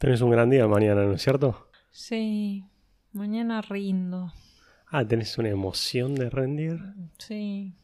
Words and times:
Tenés 0.00 0.22
un 0.22 0.30
gran 0.30 0.48
día 0.48 0.66
mañana, 0.66 1.04
¿no 1.04 1.12
es 1.12 1.20
cierto? 1.20 1.68
Sí, 1.90 2.64
mañana 3.12 3.60
rindo. 3.60 4.32
Ah, 4.86 5.04
tenés 5.04 5.36
una 5.36 5.50
emoción 5.50 6.14
de 6.14 6.30
rendir. 6.30 6.78
Sí. 7.18 7.74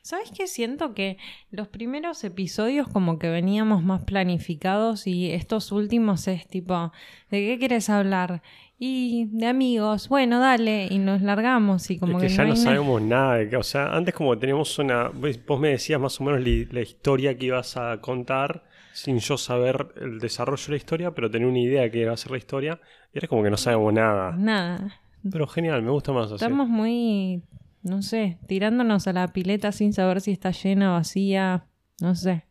¿Sabes 0.00 0.30
qué? 0.34 0.46
Siento 0.46 0.94
que 0.94 1.18
los 1.50 1.68
primeros 1.68 2.24
episodios 2.24 2.88
como 2.88 3.18
que 3.18 3.28
veníamos 3.28 3.82
más 3.82 4.04
planificados 4.04 5.06
y 5.06 5.32
estos 5.32 5.70
últimos 5.70 6.26
es 6.28 6.48
tipo, 6.48 6.92
¿de 7.30 7.46
qué 7.46 7.58
quieres 7.58 7.90
hablar? 7.90 8.40
Y 8.78 9.26
de 9.32 9.46
amigos, 9.46 10.08
bueno, 10.08 10.40
dale, 10.40 10.88
y 10.90 10.96
nos 10.96 11.20
largamos 11.20 11.90
y 11.90 11.98
como 11.98 12.16
Es 12.16 12.22
que, 12.22 12.28
que, 12.28 12.34
ya 12.36 12.44
no 12.46 12.56
sabemos 12.56 13.02
nada. 13.02 13.34
de 13.34 13.54
o 13.54 13.62
sea, 13.62 13.94
antes 13.94 14.14
como 14.14 14.38
teníamos 14.38 14.78
una... 14.78 15.08
Vos 15.08 15.60
me 15.60 15.68
decías 15.68 16.00
más 16.00 16.18
o 16.22 16.24
menos 16.24 16.40
la 16.40 16.80
historia 16.80 17.36
que 17.36 17.44
ibas 17.44 17.76
a 17.76 18.00
contar 18.00 18.64
sin 18.96 19.18
yo 19.18 19.36
saber 19.36 19.88
el 20.00 20.18
desarrollo 20.18 20.64
de 20.66 20.70
la 20.72 20.76
historia, 20.76 21.10
pero 21.14 21.30
tenía 21.30 21.46
una 21.48 21.58
idea 21.60 21.82
de 21.82 21.90
que 21.90 22.00
iba 22.00 22.12
a 22.12 22.16
ser 22.16 22.30
la 22.32 22.38
historia. 22.38 22.80
Y 23.12 23.18
era 23.18 23.28
como 23.28 23.42
que 23.42 23.50
no 23.50 23.56
sabemos 23.56 23.92
nada. 23.92 24.32
nada. 24.36 25.00
Pero 25.30 25.46
genial, 25.46 25.82
me 25.82 25.90
gusta 25.90 26.12
más 26.12 26.26
así. 26.26 26.36
Estamos 26.36 26.68
muy, 26.68 27.42
no 27.82 28.00
sé, 28.02 28.38
tirándonos 28.46 29.06
a 29.06 29.12
la 29.12 29.28
pileta 29.32 29.72
sin 29.72 29.92
saber 29.92 30.20
si 30.20 30.32
está 30.32 30.50
llena 30.50 30.90
o 30.92 30.94
vacía, 30.94 31.66
no 32.00 32.14
sé. 32.14 32.44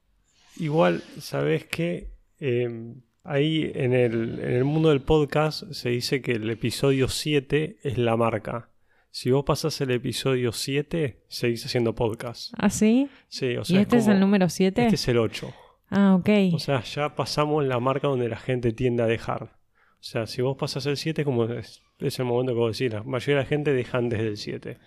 Igual, 0.58 1.02
¿sabes 1.20 1.66
qué? 1.66 2.12
Eh, 2.40 2.94
ahí 3.24 3.72
en 3.76 3.94
el, 3.94 4.40
en 4.40 4.54
el 4.54 4.64
mundo 4.66 4.90
del 4.90 5.02
podcast 5.02 5.72
se 5.72 5.90
dice 5.90 6.22
que 6.22 6.34
el 6.34 6.50
episodio 6.50 7.08
7 7.08 7.78
es 7.84 7.98
la 7.98 8.16
marca. 8.18 8.70
Si 9.12 9.32
vos 9.32 9.46
pasás 9.46 9.80
el 9.80 9.92
episodio 9.92 10.52
7, 10.52 11.24
seguís 11.30 11.66
haciendo 11.66 11.96
podcast. 11.96 12.54
¿Ah, 12.58 12.70
sí? 12.70 13.08
Sí, 13.30 13.56
o 13.56 13.62
¿Y 13.62 13.66
sea, 13.66 13.82
este 13.82 13.98
es 13.98 14.04
como- 14.04 14.14
el 14.16 14.20
número 14.20 14.50
7? 14.50 14.84
Este 14.84 14.96
es 14.96 15.08
el 15.08 15.18
8. 15.18 15.54
Ah, 15.90 16.16
ok. 16.16 16.30
O 16.54 16.60
sea, 16.60 16.82
ya 16.84 17.16
pasamos 17.16 17.64
la 17.66 17.80
marca 17.80 18.08
donde 18.08 18.30
la 18.30 18.38
gente 18.38 18.72
tiende 18.74 19.04
a 19.04 19.08
dejar. 19.08 19.44
O 19.44 20.08
sea, 20.08 20.28
si 20.28 20.42
vos 20.42 20.58
pasás 20.58 20.86
el 20.86 20.98
7, 20.98 21.24
como 21.26 21.46
es, 21.46 21.82
es 22.00 22.20
el 22.20 22.26
momento 22.26 22.54
que 22.54 22.60
vos 22.60 22.78
decís, 22.78 22.94
la 22.94 23.04
mayoría 23.04 23.38
de 23.38 23.42
la 23.44 23.48
gente 23.50 23.74
deja 23.74 23.98
antes 23.98 24.20
del 24.20 24.38
7. 24.38 24.78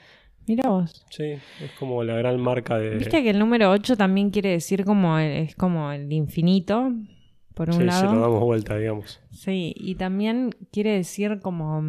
Mira 0.47 0.69
vos. 0.71 1.05
Sí, 1.11 1.25
es 1.25 1.73
como 1.79 2.03
la 2.05 2.15
gran 2.17 2.41
marca 2.41 2.79
de... 2.79 2.97
Viste 2.97 3.23
que 3.23 3.31
el 3.31 3.39
número 3.39 3.71
8 3.71 3.97
también 3.97 4.31
quiere 4.31 4.51
decir 4.51 4.85
como 4.85 5.19
el- 5.19 5.33
es 5.49 5.57
como 5.57 5.91
el 5.93 6.11
infinito, 6.13 6.93
por 7.55 7.69
un 7.69 7.75
Sí, 7.75 7.81
se 7.81 7.87
lado. 7.87 8.15
lo 8.15 8.21
damos 8.21 8.41
vuelta, 8.41 8.77
digamos. 8.77 9.21
Sí, 9.31 9.75
y 9.77 9.97
también 9.97 10.51
quiere 10.73 10.93
decir 10.93 11.41
como 11.41 11.83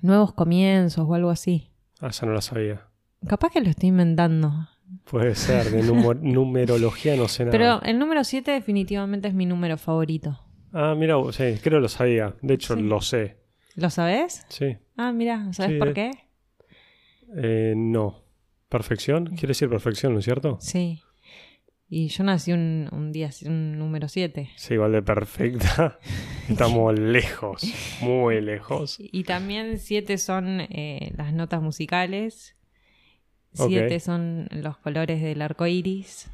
nuevos 0.00 0.32
comienzos 0.32 1.06
o 1.08 1.14
algo 1.14 1.30
así. 1.30 1.70
Ah, 2.00 2.08
esa 2.08 2.26
no 2.26 2.32
la 2.32 2.40
sabía. 2.40 2.88
Capaz 3.28 3.50
que 3.50 3.60
lo 3.60 3.68
estoy 3.70 3.90
inventando. 3.90 4.68
Puede 5.10 5.34
ser, 5.34 5.70
de 5.70 5.82
numerología 6.22 7.16
no 7.16 7.28
sé 7.28 7.44
nada. 7.44 7.52
Pero 7.52 7.82
el 7.82 7.98
número 7.98 8.24
7 8.24 8.50
definitivamente 8.50 9.28
es 9.28 9.34
mi 9.34 9.46
número 9.46 9.76
favorito. 9.76 10.38
Ah, 10.72 10.94
mira, 10.96 11.16
sí, 11.32 11.58
creo 11.62 11.78
que 11.78 11.82
lo 11.82 11.88
sabía. 11.88 12.34
De 12.40 12.54
hecho, 12.54 12.74
Sí. 12.76 12.82
lo 12.82 13.00
sé. 13.00 13.36
¿Lo 13.74 13.90
sabes? 13.90 14.44
Sí. 14.48 14.76
Ah, 14.96 15.12
mira, 15.12 15.52
¿sabes 15.52 15.72
Sí, 15.72 15.78
por 15.78 15.92
qué? 15.92 16.10
Eh, 17.36 17.74
no. 17.76 18.22
¿Perfección? 18.68 19.26
Quiere 19.36 19.48
decir 19.48 19.68
perfección, 19.68 20.12
¿no 20.14 20.20
es 20.20 20.24
cierto? 20.24 20.58
Sí. 20.60 21.02
Y 21.88 22.08
yo 22.08 22.24
nací 22.24 22.52
un, 22.52 22.88
un 22.90 23.12
día, 23.12 23.28
un 23.44 23.78
número 23.78 24.08
7. 24.08 24.48
Sí, 24.56 24.74
igual 24.74 24.92
de 24.92 25.02
perfecta. 25.02 25.98
Estamos 26.48 26.98
lejos, 26.98 27.62
muy 28.00 28.40
lejos. 28.40 28.96
Y 28.98 29.24
también 29.24 29.78
7 29.78 30.16
son 30.16 30.62
eh, 30.62 31.12
las 31.16 31.34
notas 31.34 31.60
musicales. 31.60 32.56
7 33.54 34.00
son 34.00 34.48
los 34.50 34.76
colores 34.78 35.20
del 35.22 35.42
arco 35.42 35.66
iris. 35.66 36.30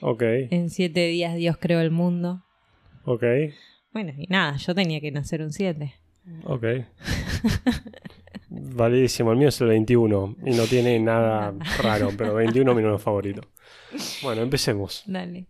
Ok, 0.00 0.22
En 0.50 0.68
7 0.70 1.06
días 1.06 1.34
Dios 1.36 1.56
creó 1.58 1.80
el 1.80 1.90
mundo. 1.90 2.42
ok, 3.04 3.22
Bueno, 3.92 4.12
y 4.16 4.26
nada, 4.28 4.56
yo 4.56 4.74
tenía 4.74 5.00
que 5.00 5.10
nacer 5.12 5.42
un 5.42 5.52
7. 5.52 5.94
ok. 6.44 6.64
Validísimo, 8.50 9.32
el 9.32 9.38
mío 9.38 9.48
es 9.48 9.60
el 9.60 9.68
21 9.68 10.36
y 10.44 10.50
no 10.50 10.64
tiene 10.64 10.98
nada 10.98 11.54
raro, 11.82 12.10
pero 12.16 12.34
21 12.34 12.70
es 12.70 12.76
mi 12.76 12.82
número 12.82 12.98
favorito. 12.98 13.42
Bueno, 14.22 14.42
empecemos. 14.42 15.02
Dale. 15.06 15.46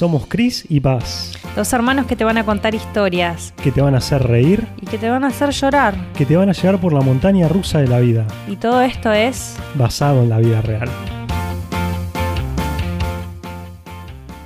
Somos 0.00 0.26
Chris 0.28 0.64
y 0.70 0.80
Paz, 0.80 1.34
Dos 1.54 1.70
hermanos 1.74 2.06
que 2.06 2.16
te 2.16 2.24
van 2.24 2.38
a 2.38 2.46
contar 2.46 2.74
historias 2.74 3.52
que 3.62 3.70
te 3.70 3.82
van 3.82 3.94
a 3.94 3.98
hacer 3.98 4.22
reír, 4.22 4.66
y 4.80 4.86
que 4.86 4.96
te 4.96 5.10
van 5.10 5.24
a 5.24 5.26
hacer 5.26 5.50
llorar. 5.50 5.94
que 6.14 6.24
te 6.24 6.38
van 6.38 6.48
a 6.48 6.52
llevar 6.52 6.80
por 6.80 6.94
la 6.94 7.02
montaña 7.02 7.48
rusa 7.48 7.82
de 7.82 7.86
la 7.86 8.00
vida, 8.00 8.26
Y 8.48 8.56
todo 8.56 8.80
esto 8.80 9.12
es... 9.12 9.58
basado 9.74 10.22
en 10.22 10.30
la 10.30 10.38
vida 10.38 10.62
real. 10.62 10.88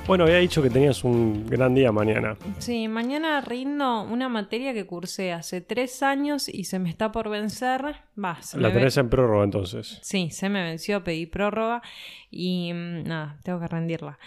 Bueno, 0.07 0.25
había 0.25 0.39
dicho 0.39 0.61
que 0.61 0.69
tenías 0.69 1.05
un 1.05 1.47
gran 1.47 1.73
día 1.73 1.91
mañana. 1.93 2.35
Sí, 2.59 2.89
mañana 2.89 3.39
rindo 3.39 4.03
una 4.03 4.27
materia 4.27 4.73
que 4.73 4.85
cursé 4.85 5.31
hace 5.31 5.61
tres 5.61 6.03
años 6.03 6.49
y 6.49 6.65
se 6.65 6.79
me 6.79 6.89
está 6.89 7.13
por 7.13 7.29
vencer. 7.29 7.95
Va, 8.21 8.41
se 8.41 8.59
La 8.59 8.73
tenés 8.73 8.97
en 8.97 9.09
prórroga 9.09 9.45
entonces. 9.45 9.99
Sí, 10.03 10.29
se 10.31 10.49
me 10.49 10.63
venció, 10.63 11.03
pedí 11.03 11.25
prórroga 11.25 11.81
y 12.29 12.71
mm, 12.73 13.03
nada, 13.05 13.37
tengo 13.43 13.59
que 13.59 13.67
rendirla. 13.67 14.19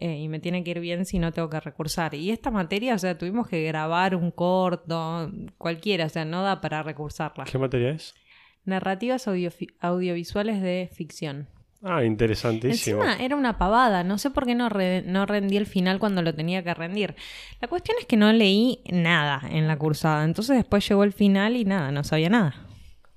Eh, 0.00 0.16
y 0.18 0.28
me 0.28 0.38
tiene 0.38 0.62
que 0.62 0.70
ir 0.70 0.80
bien 0.80 1.04
si 1.04 1.18
no 1.18 1.32
tengo 1.32 1.50
que 1.50 1.58
recursar. 1.58 2.14
Y 2.14 2.30
esta 2.30 2.50
materia, 2.52 2.94
o 2.94 2.98
sea, 2.98 3.18
tuvimos 3.18 3.48
que 3.48 3.64
grabar 3.64 4.14
un 4.14 4.30
corto, 4.30 5.30
cualquiera, 5.58 6.06
o 6.06 6.08
sea, 6.08 6.24
no 6.24 6.42
da 6.44 6.60
para 6.60 6.82
recursarla. 6.84 7.44
¿Qué 7.44 7.58
materia 7.58 7.90
es? 7.90 8.14
Narrativas 8.64 9.26
audiofi- 9.26 9.74
audiovisuales 9.80 10.62
de 10.62 10.88
ficción. 10.92 11.48
Ah, 11.82 12.04
interesantísimo. 12.04 13.02
Encima 13.04 13.24
era 13.24 13.36
una 13.36 13.56
pavada, 13.58 14.02
no 14.04 14.18
sé 14.18 14.30
por 14.30 14.46
qué 14.46 14.54
no, 14.54 14.68
re- 14.68 15.02
no 15.02 15.26
rendí 15.26 15.56
el 15.56 15.66
final 15.66 15.98
cuando 15.98 16.22
lo 16.22 16.34
tenía 16.34 16.62
que 16.62 16.74
rendir. 16.74 17.14
La 17.60 17.68
cuestión 17.68 17.96
es 18.00 18.06
que 18.06 18.16
no 18.16 18.32
leí 18.32 18.82
nada 18.90 19.40
en 19.50 19.66
la 19.68 19.78
cursada, 19.78 20.24
entonces 20.24 20.56
después 20.56 20.86
llegó 20.88 21.04
el 21.04 21.12
final 21.12 21.56
y 21.56 21.64
nada, 21.64 21.90
no 21.92 22.02
sabía 22.04 22.28
nada. 22.30 22.54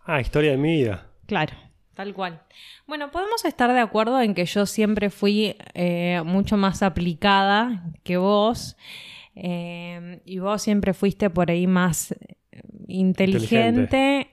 Ah, 0.06 0.22
historia 0.22 0.52
de 0.52 0.58
mi 0.58 0.78
vida. 0.78 1.08
Claro, 1.26 1.54
tal 2.02 2.16
cual. 2.16 2.42
Bueno, 2.88 3.12
podemos 3.12 3.46
estar 3.46 3.72
de 3.72 3.80
acuerdo 3.80 4.20
en 4.20 4.34
que 4.34 4.46
yo 4.46 4.66
siempre 4.66 5.12
fui 5.12 5.56
eh, 5.76 6.20
mucho 6.26 6.58
más 6.58 6.82
aplicada 6.82 7.84
que 8.02 8.18
vos 8.18 8.76
eh, 9.36 10.20
y 10.26 10.40
vos 10.40 10.64
siempre 10.64 10.96
fuiste 10.96 11.30
por 11.30 11.52
ahí 11.52 11.68
más 11.68 12.14
eh, 12.14 12.38
inteligente, 12.88 14.32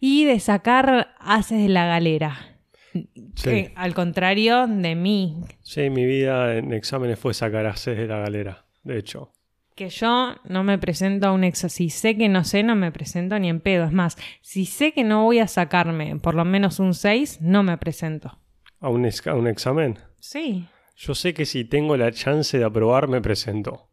y 0.00 0.24
de 0.24 0.40
sacar 0.40 1.14
haces 1.20 1.62
de 1.62 1.68
la 1.68 1.86
galera. 1.86 2.58
Sí. 2.92 3.04
Que, 3.44 3.72
al 3.76 3.94
contrario 3.94 4.66
de 4.66 4.96
mí, 4.96 5.36
Sí, 5.62 5.90
mi 5.90 6.04
vida 6.04 6.56
en 6.56 6.72
exámenes 6.72 7.16
fue 7.16 7.32
sacar 7.32 7.66
haces 7.66 7.96
de 7.96 8.08
la 8.08 8.18
galera, 8.18 8.66
de 8.82 8.98
hecho. 8.98 9.30
Que 9.78 9.90
yo 9.90 10.34
no 10.44 10.64
me 10.64 10.76
presento 10.76 11.28
a 11.28 11.32
un 11.32 11.44
examen. 11.44 11.70
Si 11.70 11.88
sé 11.88 12.16
que 12.16 12.28
no 12.28 12.42
sé, 12.42 12.64
no 12.64 12.74
me 12.74 12.90
presento 12.90 13.38
ni 13.38 13.48
en 13.48 13.60
pedo. 13.60 13.84
Es 13.84 13.92
más, 13.92 14.18
si 14.42 14.66
sé 14.66 14.92
que 14.92 15.04
no 15.04 15.22
voy 15.22 15.38
a 15.38 15.46
sacarme 15.46 16.16
por 16.16 16.34
lo 16.34 16.44
menos 16.44 16.80
un 16.80 16.94
6, 16.94 17.40
no 17.40 17.62
me 17.62 17.78
presento. 17.78 18.38
¿A 18.80 18.88
un, 18.88 19.06
a 19.06 19.34
un 19.34 19.46
examen? 19.46 19.98
Sí. 20.18 20.66
Yo 20.96 21.14
sé 21.14 21.32
que 21.32 21.46
si 21.46 21.64
tengo 21.64 21.96
la 21.96 22.10
chance 22.10 22.58
de 22.58 22.64
aprobar, 22.64 23.06
me 23.06 23.20
presento. 23.20 23.88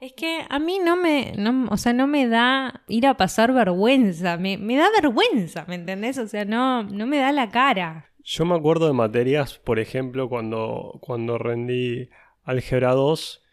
Es 0.00 0.14
que 0.14 0.44
a 0.48 0.58
mí 0.58 0.78
no 0.82 0.96
me, 0.96 1.34
no, 1.36 1.68
o 1.70 1.76
sea, 1.76 1.92
no 1.92 2.06
me 2.06 2.26
da 2.26 2.82
ir 2.88 3.06
a 3.06 3.18
pasar 3.18 3.52
vergüenza, 3.52 4.38
me, 4.38 4.56
me 4.56 4.76
da 4.76 4.88
vergüenza, 4.90 5.66
¿me 5.68 5.74
entendés? 5.74 6.16
O 6.16 6.26
sea, 6.26 6.46
no, 6.46 6.82
no 6.82 7.06
me 7.06 7.18
da 7.18 7.30
la 7.30 7.50
cara. 7.50 8.10
Yo 8.24 8.46
me 8.46 8.56
acuerdo 8.56 8.86
de 8.86 8.94
materias, 8.94 9.58
por 9.58 9.78
ejemplo, 9.78 10.30
cuando, 10.30 10.98
cuando 11.02 11.36
rendí 11.36 12.08
álgebra 12.42 12.92
2, 12.92 13.43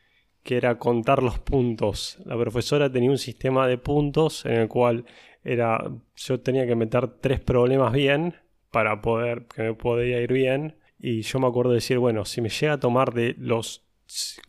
que 0.44 0.57
era 0.57 0.78
contar 0.78 1.22
los 1.22 1.40
puntos. 1.40 2.18
La 2.25 2.38
profesora 2.38 2.91
tenía 2.91 3.12
un 3.12 3.18
sistema 3.18 3.68
de 3.68 3.78
puntos 3.78 4.46
en 4.46 4.53
el 4.53 4.68
cual 4.68 5.06
era 5.44 5.91
yo 6.16 6.40
tenía 6.40 6.66
que 6.67 6.76
meter 6.76 7.08
tres 7.20 7.40
problemas 7.40 7.93
bien 7.93 8.35
para 8.72 9.02
poder 9.02 9.46
que 9.47 9.64
me 9.64 9.73
podía 9.73 10.22
ir 10.22 10.32
bien 10.32 10.78
y 10.99 11.22
yo 11.22 11.40
me 11.40 11.47
acuerdo 11.47 11.72
de 11.72 11.78
decir, 11.78 11.97
bueno, 11.97 12.26
si 12.26 12.41
me 12.41 12.49
llega 12.49 12.73
a 12.73 12.79
tomar 12.79 13.14
de 13.14 13.35
los 13.38 13.84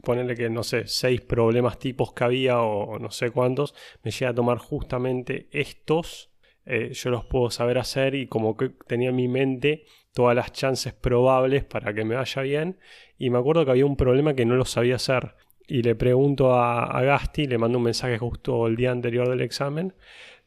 ponerle 0.02 0.34
que 0.34 0.50
no 0.50 0.62
sé, 0.64 0.86
seis 0.86 1.20
problemas 1.20 1.78
tipos 1.78 2.12
que 2.12 2.24
había 2.24 2.60
o, 2.60 2.98
no 2.98 3.10
sé 3.10 3.30
cuántos, 3.30 3.74
me 4.02 4.10
llega 4.10 4.30
a 4.30 4.34
tomar 4.34 4.58
justamente 4.58 5.48
estos, 5.52 6.30
eh, 6.66 6.90
yo 6.92 7.10
los 7.10 7.24
puedo 7.24 7.50
saber 7.50 7.78
hacer 7.78 8.14
y 8.14 8.26
como 8.26 8.56
que 8.56 8.70
tenía 8.86 9.10
en 9.10 9.16
mi 9.16 9.28
mente 9.28 9.84
todas 10.12 10.36
las 10.36 10.52
chances 10.52 10.92
probables 10.92 11.64
para 11.64 11.94
que 11.94 12.04
me 12.04 12.16
vaya 12.16 12.42
bien. 12.42 12.78
Y 13.18 13.30
me 13.30 13.38
acuerdo 13.38 13.64
que 13.64 13.70
había 13.70 13.86
un 13.86 13.96
problema 13.96 14.34
que 14.34 14.44
no 14.44 14.56
lo 14.56 14.64
sabía 14.64 14.96
hacer. 14.96 15.34
Y 15.72 15.80
le 15.80 15.94
pregunto 15.94 16.52
a, 16.52 16.84
a 16.84 17.02
Gasti, 17.02 17.46
le 17.46 17.56
mando 17.56 17.78
un 17.78 17.84
mensaje 17.84 18.18
justo 18.18 18.66
el 18.66 18.76
día 18.76 18.90
anterior 18.90 19.26
del 19.26 19.40
examen, 19.40 19.94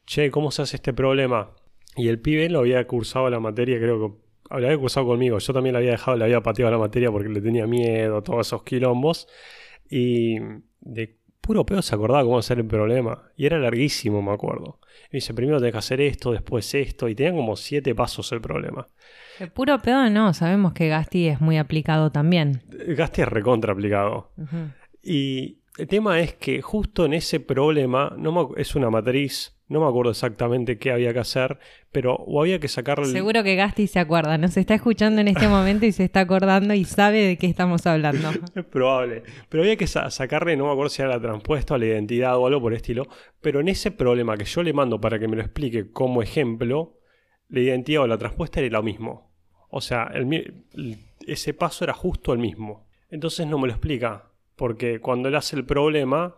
che, 0.06 0.30
¿cómo 0.30 0.52
se 0.52 0.62
hace 0.62 0.76
este 0.76 0.92
problema? 0.92 1.50
Y 1.96 2.06
el 2.06 2.20
pibe 2.20 2.48
lo 2.48 2.60
había 2.60 2.86
cursado 2.86 3.28
la 3.28 3.40
materia, 3.40 3.76
creo 3.78 3.98
que 3.98 4.16
lo 4.50 4.66
había 4.68 4.78
cursado 4.78 5.04
conmigo. 5.04 5.40
Yo 5.40 5.52
también 5.52 5.72
le 5.72 5.78
había 5.78 5.90
dejado, 5.90 6.16
le 6.16 6.26
había 6.26 6.44
pateado 6.44 6.70
la 6.70 6.78
materia 6.78 7.10
porque 7.10 7.28
le 7.28 7.40
tenía 7.40 7.66
miedo, 7.66 8.22
todos 8.22 8.46
esos 8.46 8.62
quilombos. 8.62 9.26
Y 9.90 10.38
de 10.80 11.16
puro 11.40 11.66
pedo 11.66 11.82
se 11.82 11.96
acordaba 11.96 12.22
cómo 12.22 12.38
hacer 12.38 12.58
el 12.58 12.66
problema. 12.66 13.24
Y 13.36 13.46
era 13.46 13.58
larguísimo, 13.58 14.22
me 14.22 14.30
acuerdo. 14.30 14.78
Y 15.10 15.16
dice, 15.16 15.34
primero 15.34 15.58
tenés 15.58 15.72
que 15.72 15.78
hacer 15.78 16.00
esto, 16.02 16.30
después 16.30 16.72
esto. 16.72 17.08
Y 17.08 17.16
tenía 17.16 17.32
como 17.32 17.56
siete 17.56 17.96
pasos 17.96 18.30
el 18.30 18.40
problema. 18.40 18.86
El 19.40 19.50
puro 19.50 19.76
pedo 19.80 20.08
no, 20.08 20.32
sabemos 20.34 20.72
que 20.72 20.88
Gasti 20.88 21.26
es 21.26 21.40
muy 21.40 21.58
aplicado 21.58 22.12
también. 22.12 22.62
Gasti 22.88 23.22
es 23.22 23.28
recontra 23.28 23.72
aplicado. 23.72 24.30
Y 25.08 25.58
el 25.78 25.86
tema 25.86 26.20
es 26.20 26.34
que 26.34 26.60
justo 26.62 27.04
en 27.04 27.14
ese 27.14 27.38
problema, 27.38 28.14
no 28.18 28.32
me 28.32 28.60
es 28.60 28.74
una 28.74 28.90
matriz, 28.90 29.52
no 29.68 29.80
me 29.80 29.86
acuerdo 29.88 30.10
exactamente 30.12 30.78
qué 30.78 30.90
había 30.92 31.12
que 31.12 31.18
hacer, 31.20 31.58
pero 31.92 32.14
o 32.14 32.40
había 32.40 32.58
que 32.60 32.68
sacarle... 32.68 33.06
Seguro 33.06 33.42
que 33.44 33.56
Gasti 33.56 33.86
se 33.86 33.98
acuerda, 33.98 34.38
nos 34.38 34.56
está 34.56 34.74
escuchando 34.74 35.20
en 35.20 35.28
este 35.28 35.48
momento 35.48 35.86
y 35.86 35.92
se 35.92 36.04
está 36.04 36.20
acordando 36.20 36.72
y 36.74 36.84
sabe 36.84 37.18
de 37.22 37.36
qué 37.36 37.46
estamos 37.46 37.86
hablando. 37.86 38.30
Es 38.54 38.64
probable. 38.64 39.22
Pero 39.48 39.62
había 39.64 39.76
que 39.76 39.86
sa- 39.86 40.10
sacarle, 40.10 40.56
no 40.56 40.66
me 40.66 40.72
acuerdo 40.72 40.88
si 40.90 41.02
era 41.02 41.10
la 41.12 41.20
transpuesta 41.20 41.74
o 41.74 41.78
la 41.78 41.86
identidad 41.86 42.36
o 42.38 42.46
algo 42.46 42.60
por 42.60 42.72
el 42.72 42.76
estilo. 42.78 43.06
Pero 43.40 43.60
en 43.60 43.68
ese 43.68 43.90
problema 43.90 44.36
que 44.36 44.44
yo 44.44 44.62
le 44.62 44.72
mando 44.72 45.00
para 45.00 45.18
que 45.18 45.28
me 45.28 45.36
lo 45.36 45.42
explique 45.42 45.90
como 45.90 46.22
ejemplo, 46.22 46.98
la 47.48 47.60
identidad 47.60 48.02
o 48.02 48.06
la 48.06 48.18
transpuesta 48.18 48.60
era 48.60 48.70
lo 48.78 48.82
mismo. 48.82 49.30
O 49.68 49.80
sea, 49.80 50.10
el- 50.14 50.64
ese 51.26 51.54
paso 51.54 51.84
era 51.84 51.92
justo 51.92 52.32
el 52.32 52.38
mismo. 52.38 52.86
Entonces 53.10 53.46
no 53.46 53.58
me 53.58 53.66
lo 53.66 53.72
explica. 53.72 54.30
Porque 54.56 55.00
cuando 55.00 55.28
él 55.28 55.34
hace 55.34 55.56
el 55.56 55.64
problema, 55.64 56.36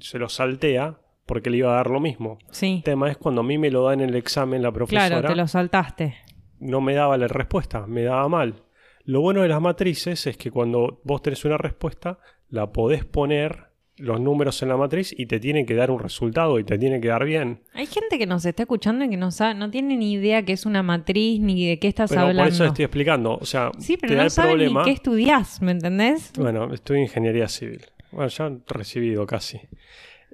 se 0.00 0.18
lo 0.18 0.28
saltea 0.28 0.98
porque 1.26 1.50
le 1.50 1.58
iba 1.58 1.72
a 1.72 1.76
dar 1.76 1.90
lo 1.90 2.00
mismo. 2.00 2.38
Sí, 2.50 2.76
El 2.76 2.82
tema 2.82 3.10
es 3.10 3.16
cuando 3.16 3.40
a 3.40 3.44
mí 3.44 3.58
me 3.58 3.70
lo 3.70 3.84
da 3.84 3.94
en 3.94 4.00
el 4.00 4.14
examen 4.14 4.62
la 4.62 4.72
profesora 4.72 5.06
claro, 5.08 5.28
te 5.28 5.34
lo 5.36 5.46
saltaste. 5.48 6.16
no 6.60 6.80
me 6.80 6.94
daba 6.94 7.16
la 7.16 7.28
respuesta, 7.28 7.86
me 7.86 8.02
daba 8.02 8.28
mal. 8.28 8.62
Lo 9.04 9.20
bueno 9.20 9.42
de 9.42 9.48
las 9.48 9.60
matrices 9.60 10.26
es 10.26 10.36
que 10.36 10.50
cuando 10.50 11.00
vos 11.04 11.22
tenés 11.22 11.44
una 11.44 11.56
respuesta, 11.58 12.18
la 12.48 12.72
podés 12.72 13.04
poner 13.04 13.65
los 13.98 14.20
números 14.20 14.62
en 14.62 14.68
la 14.68 14.76
matriz 14.76 15.14
y 15.16 15.26
te 15.26 15.40
tiene 15.40 15.64
que 15.64 15.74
dar 15.74 15.90
un 15.90 15.98
resultado 15.98 16.58
y 16.58 16.64
te 16.64 16.78
tiene 16.78 17.00
que 17.00 17.08
dar 17.08 17.24
bien. 17.24 17.60
Hay 17.72 17.86
gente 17.86 18.18
que 18.18 18.26
nos 18.26 18.44
está 18.44 18.64
escuchando 18.64 19.04
y 19.04 19.08
que 19.10 19.16
no 19.16 19.30
sabe, 19.30 19.54
no 19.54 19.70
tiene 19.70 19.96
ni 19.96 20.12
idea 20.12 20.44
qué 20.44 20.52
es 20.52 20.66
una 20.66 20.82
matriz 20.82 21.40
ni 21.40 21.66
de 21.68 21.78
qué 21.78 21.88
estás 21.88 22.10
Pero 22.10 22.22
hablando. 22.22 22.42
por 22.42 22.52
eso 22.52 22.64
estoy 22.64 22.84
explicando. 22.84 23.38
O 23.40 23.44
sea, 23.46 23.70
Sí, 23.78 23.96
pero 23.96 24.10
te 24.10 24.16
da 24.16 24.22
no 24.22 24.24
el 24.26 24.30
sabe 24.30 24.48
problema. 24.50 24.80
ni 24.80 24.84
qué 24.86 24.90
estudiás, 24.92 25.62
¿me 25.62 25.72
entendés? 25.72 26.32
Bueno, 26.36 26.68
en 26.72 26.96
ingeniería 26.98 27.48
civil. 27.48 27.80
Bueno, 28.12 28.28
ya 28.28 28.50
recibido 28.68 29.26
casi. 29.26 29.60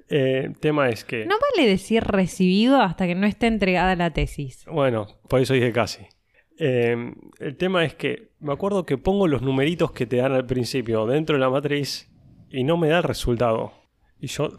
Eh, 0.09 0.43
el 0.45 0.57
tema 0.59 0.89
es 0.89 1.03
que. 1.05 1.25
No 1.25 1.35
vale 1.55 1.67
decir 1.67 2.03
recibido 2.03 2.81
hasta 2.81 3.07
que 3.07 3.15
no 3.15 3.25
esté 3.25 3.47
entregada 3.47 3.95
la 3.95 4.11
tesis. 4.11 4.65
Bueno, 4.71 5.07
por 5.29 5.39
eso 5.39 5.53
dije 5.53 5.71
casi. 5.71 6.03
Eh, 6.59 6.95
el 7.39 7.55
tema 7.57 7.83
es 7.83 7.95
que 7.95 8.29
me 8.39 8.53
acuerdo 8.53 8.85
que 8.85 8.97
pongo 8.97 9.27
los 9.27 9.41
numeritos 9.41 9.91
que 9.91 10.05
te 10.05 10.17
dan 10.17 10.33
al 10.33 10.45
principio 10.45 11.05
dentro 11.07 11.35
de 11.35 11.39
la 11.39 11.49
matriz 11.49 12.09
y 12.53 12.63
no 12.63 12.77
me 12.77 12.87
da 12.87 12.97
el 12.99 13.03
resultado. 13.03 13.73
Y 14.19 14.27
yo 14.27 14.49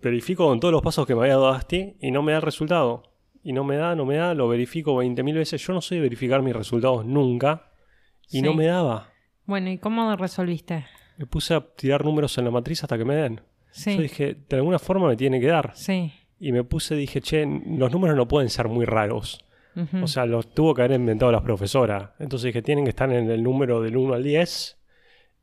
verifico 0.00 0.46
con 0.46 0.60
todos 0.60 0.72
los 0.72 0.80
pasos 0.80 1.06
que 1.06 1.14
me 1.14 1.20
había 1.22 1.34
dado 1.34 1.48
Asti 1.50 1.96
y 2.00 2.10
no 2.10 2.22
me 2.22 2.32
da 2.32 2.38
el 2.38 2.42
resultado. 2.42 3.02
Y 3.42 3.52
no 3.52 3.64
me 3.64 3.76
da, 3.76 3.94
no 3.94 4.06
me 4.06 4.16
da, 4.16 4.32
lo 4.34 4.48
verifico 4.48 4.94
20.000 5.02 5.34
veces. 5.34 5.66
Yo 5.66 5.72
no 5.74 5.80
soy 5.82 5.98
de 5.98 6.02
verificar 6.02 6.40
mis 6.42 6.54
resultados 6.56 7.04
nunca 7.04 7.70
y 8.28 8.38
Sí. 8.38 8.42
no 8.42 8.54
me 8.54 8.66
daba. 8.66 9.08
Bueno, 9.44 9.70
¿y 9.70 9.78
cómo 9.78 10.14
resolviste? 10.16 10.86
Me 11.18 11.26
puse 11.26 11.54
a 11.54 11.60
tirar 11.60 12.04
números 12.04 12.38
en 12.38 12.44
la 12.46 12.50
matriz 12.50 12.82
hasta 12.82 12.96
que 12.96 13.04
me 13.04 13.14
den. 13.16 13.40
Sí, 13.72 13.96
Yo 13.96 14.02
dije, 14.02 14.36
de 14.48 14.56
alguna 14.56 14.78
forma 14.78 15.08
me 15.08 15.16
tiene 15.16 15.40
que 15.40 15.46
dar. 15.48 15.72
sí. 15.74 16.12
Y 16.42 16.52
me 16.52 16.64
puse, 16.64 16.94
dije, 16.94 17.20
che, 17.20 17.44
los 17.44 17.92
números 17.92 18.16
no 18.16 18.26
pueden 18.26 18.48
ser 18.48 18.66
muy 18.68 18.86
raros. 18.86 19.44
O 20.02 20.06
sea, 20.06 20.24
los 20.24 20.54
tuvo 20.54 20.72
que 20.74 20.80
haber 20.82 20.98
inventado 20.98 21.30
la 21.30 21.42
profesora. 21.42 22.14
Entonces 22.18 22.46
dije, 22.46 22.62
tienen 22.62 22.84
que 22.84 22.90
estar 22.90 23.12
en 23.12 23.30
el 23.30 23.42
número 23.42 23.82
del 23.82 23.96
1 23.98 24.14
al 24.14 24.22
10. 24.22 24.78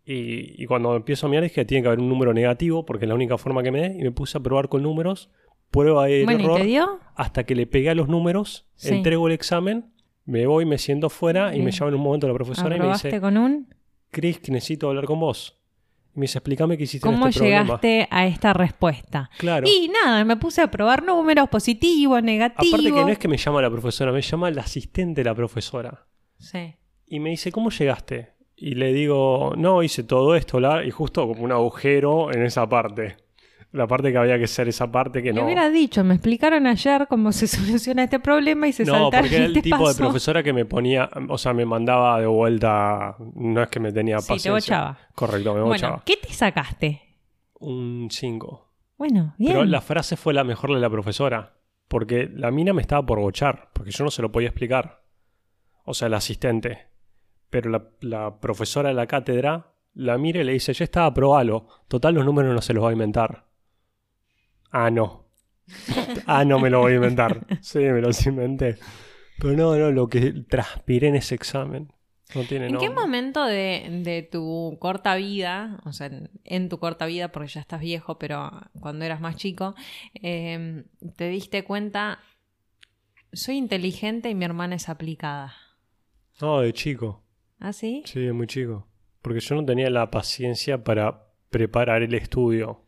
Y, 0.10 0.64
y 0.64 0.66
cuando 0.68 0.96
empiezo 0.96 1.28
a 1.28 1.30
mirar 1.30 1.44
dije, 1.44 1.66
tiene 1.66 1.82
que 1.82 1.88
haber 1.90 2.00
un 2.00 2.08
número 2.08 2.34
negativo 2.34 2.86
porque 2.86 3.04
es 3.06 3.10
la 3.10 3.16
única 3.16 3.38
forma 3.38 3.62
que 3.62 3.72
me 3.72 3.82
dé. 3.90 3.98
Y 4.00 4.04
me 4.04 4.12
puse 4.12 4.38
a 4.38 4.42
probar 4.42 4.70
con 4.70 4.82
números, 4.82 5.30
prueba 5.70 6.08
el 6.10 6.24
bueno, 6.24 6.40
¿y 6.40 6.44
error, 6.46 6.60
te 6.62 6.66
dio? 6.66 7.00
hasta 7.16 7.44
que 7.46 7.56
le 7.56 7.68
pegué 7.68 7.90
a 7.90 7.96
los 7.96 8.08
números, 8.08 8.68
Sí. 8.76 8.94
entrego 8.96 9.28
el 9.28 9.34
examen, 9.34 9.92
me 10.24 10.46
voy, 10.48 10.66
me 10.66 10.78
siento 10.78 11.10
fuera 11.10 11.54
y 11.56 11.62
me 11.62 11.72
llama 11.72 11.90
en 11.90 11.96
un 11.96 12.02
momento 12.02 12.26
la 12.28 12.34
profesora 12.34 12.68
y 12.70 12.80
me 12.80 12.86
¿Aprobaste 12.86 13.10
dice, 13.10 13.20
con 13.22 13.38
un? 13.38 13.68
Que 14.12 14.22
necesito 14.48 14.88
hablar 14.88 15.04
con 15.06 15.20
vos. 15.20 15.60
Y 16.16 16.20
me 16.20 16.24
dice, 16.24 16.38
explícame 16.38 16.78
qué 16.78 16.84
hiciste 16.86 17.08
en 17.08 17.14
¿Cómo 17.14 17.28
este 17.28 17.40
problema. 17.42 17.64
llegaste 17.64 18.08
a 18.10 18.28
esta 18.28 18.54
respuesta? 18.54 19.30
Claro. 19.38 19.68
Y 19.68 19.90
nada, 19.90 20.24
me 20.24 20.38
puse 20.38 20.62
a 20.62 20.72
probar 20.72 21.04
números 21.04 21.50
positivos, 21.50 22.24
negativos. 22.24 22.74
Aparte 22.74 22.94
que 22.94 23.02
no 23.02 23.10
es 23.10 23.20
que 23.20 23.28
me 23.28 23.38
llama 23.38 23.62
la 23.62 23.70
profesora, 23.70 24.12
me 24.14 24.22
llama 24.22 24.48
el 24.50 24.58
asistente 24.58 25.22
de 25.22 25.26
la 25.30 25.36
profesora. 25.36 26.08
Sí. 26.40 26.76
Y 27.08 27.20
me 27.20 27.30
dice, 27.32 27.52
¿cómo 27.52 27.70
llegaste? 27.70 28.37
Y 28.60 28.74
le 28.74 28.92
digo, 28.92 29.54
no, 29.56 29.84
hice 29.84 30.04
todo 30.04 30.36
esto, 30.36 30.60
la... 30.60 30.84
y 30.84 30.90
justo 30.92 31.28
como 31.28 31.44
un 31.44 31.52
agujero 31.52 32.34
en 32.34 32.42
esa 32.44 32.68
parte. 32.68 33.18
La 33.72 33.86
parte 33.86 34.12
que 34.12 34.18
había 34.18 34.40
que 34.40 34.48
ser 34.48 34.68
esa 34.70 34.90
parte 34.92 35.22
que 35.22 35.32
Me 35.34 35.40
no. 35.42 35.46
hubiera 35.46 35.70
dicho, 35.70 36.04
me 36.04 36.16
explicaron 36.16 36.66
ayer 36.66 37.06
cómo 37.08 37.32
se 37.32 37.46
soluciona 37.48 38.04
este 38.06 38.20
problema 38.20 38.68
y 38.68 38.74
se 38.74 38.84
No, 38.86 39.12
porque 39.12 39.36
era 39.36 39.46
el 39.46 39.62
tipo 39.62 39.88
de 39.88 39.94
profesora 39.94 40.42
que 40.42 40.54
me 40.54 40.66
ponía, 40.66 41.10
o 41.30 41.38
sea, 41.38 41.54
me 41.54 41.66
mandaba 41.66 42.20
de 42.20 42.26
vuelta, 42.26 43.16
no 43.36 43.62
es 43.62 43.68
que 43.70 43.80
me 43.80 43.92
tenía 43.92 44.20
Sí, 44.20 44.28
te 44.28 44.34
paciencia. 44.34 44.52
bochaba. 44.54 44.98
Correcto, 45.14 45.50
me 45.54 45.60
Bueno, 45.60 45.74
bochaba. 45.74 46.02
¿qué 46.06 46.16
te 46.18 46.34
sacaste? 46.34 47.02
Un 47.60 48.08
5. 48.10 48.74
Bueno, 48.98 49.36
bien. 49.38 49.52
Pero 49.54 49.66
la 49.66 49.82
frase 49.82 50.16
fue 50.18 50.34
la 50.34 50.44
mejor 50.44 50.74
de 50.74 50.80
la 50.80 50.90
profesora, 50.90 51.58
porque 51.88 52.28
la 52.34 52.50
mina 52.50 52.74
me 52.74 52.82
estaba 52.82 53.06
por 53.06 53.20
bochar, 53.20 53.70
porque 53.74 53.92
yo 53.92 54.04
no 54.04 54.10
se 54.10 54.22
lo 54.24 54.32
podía 54.32 54.48
explicar. 54.48 55.04
O 55.84 55.94
sea, 55.94 56.08
el 56.08 56.14
asistente. 56.16 56.87
Pero 57.50 57.70
la, 57.70 57.90
la 58.02 58.40
profesora 58.40 58.90
de 58.90 58.96
la 58.96 59.08
cátedra 59.08 59.74
la 59.98 60.18
mira 60.18 60.42
y 60.42 60.44
le 60.44 60.54
dice, 60.54 60.74
ya 60.74 60.84
estaba, 60.84 61.14
probalo. 61.14 61.68
Total, 61.88 62.14
los 62.14 62.24
números 62.24 62.54
no 62.54 62.62
se 62.62 62.74
los 62.74 62.84
va 62.84 62.90
a 62.90 62.94
inventar. 62.94 63.46
Ah, 64.72 64.92
no. 64.92 65.26
ah, 66.28 66.46
no 66.46 66.60
me 66.60 66.70
lo 66.70 66.82
voy 66.82 66.94
a 66.94 66.96
inventar. 66.96 67.46
Sí, 67.62 67.80
me 67.80 68.02
los 68.02 68.26
inventé. 68.26 68.78
Pero 69.40 69.54
no, 69.54 69.76
no, 69.76 69.92
lo 69.92 70.08
que 70.08 70.34
transpiré 70.48 71.08
en 71.08 71.16
ese 71.16 71.36
examen. 71.36 71.92
No 72.36 72.44
tiene 72.44 72.68
¿En 72.68 72.78
qué 72.78 72.90
momento 72.90 73.46
de, 73.46 74.02
de 74.04 74.22
tu 74.22 74.78
corta 74.80 75.16
vida, 75.16 75.80
o 75.86 75.94
sea, 75.94 76.08
en, 76.08 76.30
en 76.44 76.68
tu 76.68 76.78
corta 76.78 77.06
vida, 77.06 77.32
porque 77.32 77.48
ya 77.48 77.62
estás 77.62 77.80
viejo, 77.80 78.20
pero 78.20 78.52
cuando 78.82 79.06
eras 79.06 79.22
más 79.22 79.38
chico, 79.38 79.76
eh, 80.14 80.84
te 81.16 81.30
diste 81.30 81.64
cuenta, 81.64 82.20
soy 83.32 83.56
inteligente 83.56 84.30
y 84.30 84.36
mi 84.36 84.44
hermana 84.44 84.76
es 84.76 84.90
aplicada? 84.90 85.56
No, 86.42 86.60
de 86.60 86.74
chico. 86.74 87.24
¿Ah, 87.60 87.74
sí? 87.74 88.04
Sí, 88.06 88.20
de 88.22 88.34
muy 88.34 88.48
chico. 88.48 88.88
Porque 89.22 89.40
yo 89.40 89.56
no 89.56 89.66
tenía 89.66 89.90
la 89.90 90.10
paciencia 90.12 90.84
para 90.84 91.24
preparar 91.50 92.04
el 92.04 92.14
estudio. 92.14 92.84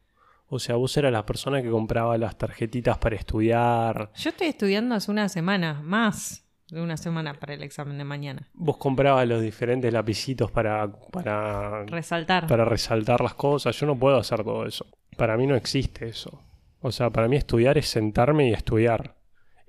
O 0.48 0.60
sea, 0.60 0.76
vos 0.76 0.96
eras 0.98 1.12
la 1.12 1.26
persona 1.26 1.62
que 1.62 1.70
compraba 1.70 2.18
las 2.18 2.38
tarjetitas 2.38 2.98
para 2.98 3.16
estudiar. 3.16 4.12
Yo 4.16 4.30
estoy 4.32 4.48
estudiando 4.48 4.96
hace 4.96 5.12
una 5.12 5.30
semana, 5.30 5.82
más 5.84 6.46
de 6.70 6.82
una 6.82 6.98
semana 6.98 7.34
para 7.34 7.54
el 7.54 7.64
examen 7.64 7.98
de 7.98 8.04
mañana. 8.04 8.48
Vos 8.54 8.78
comprabas 8.78 9.28
los 9.28 9.42
diferentes 9.42 9.92
lapicitos 9.92 10.52
para, 10.52 10.92
para, 11.12 11.84
Resaltar. 11.86 12.48
para 12.48 12.66
resaltar 12.66 13.22
las 13.22 13.34
cosas. 13.36 13.76
Yo 13.80 13.86
no 13.86 13.98
puedo 13.98 14.18
hacer 14.18 14.44
todo 14.44 14.66
eso. 14.66 14.86
Para 15.18 15.36
mí 15.38 15.46
no 15.48 15.56
existe 15.56 16.08
eso. 16.08 16.42
O 16.82 16.92
sea, 16.92 17.10
para 17.10 17.28
mí 17.28 17.36
estudiar 17.36 17.78
es 17.78 17.88
sentarme 17.88 18.50
y 18.50 18.54
estudiar. 18.54 19.16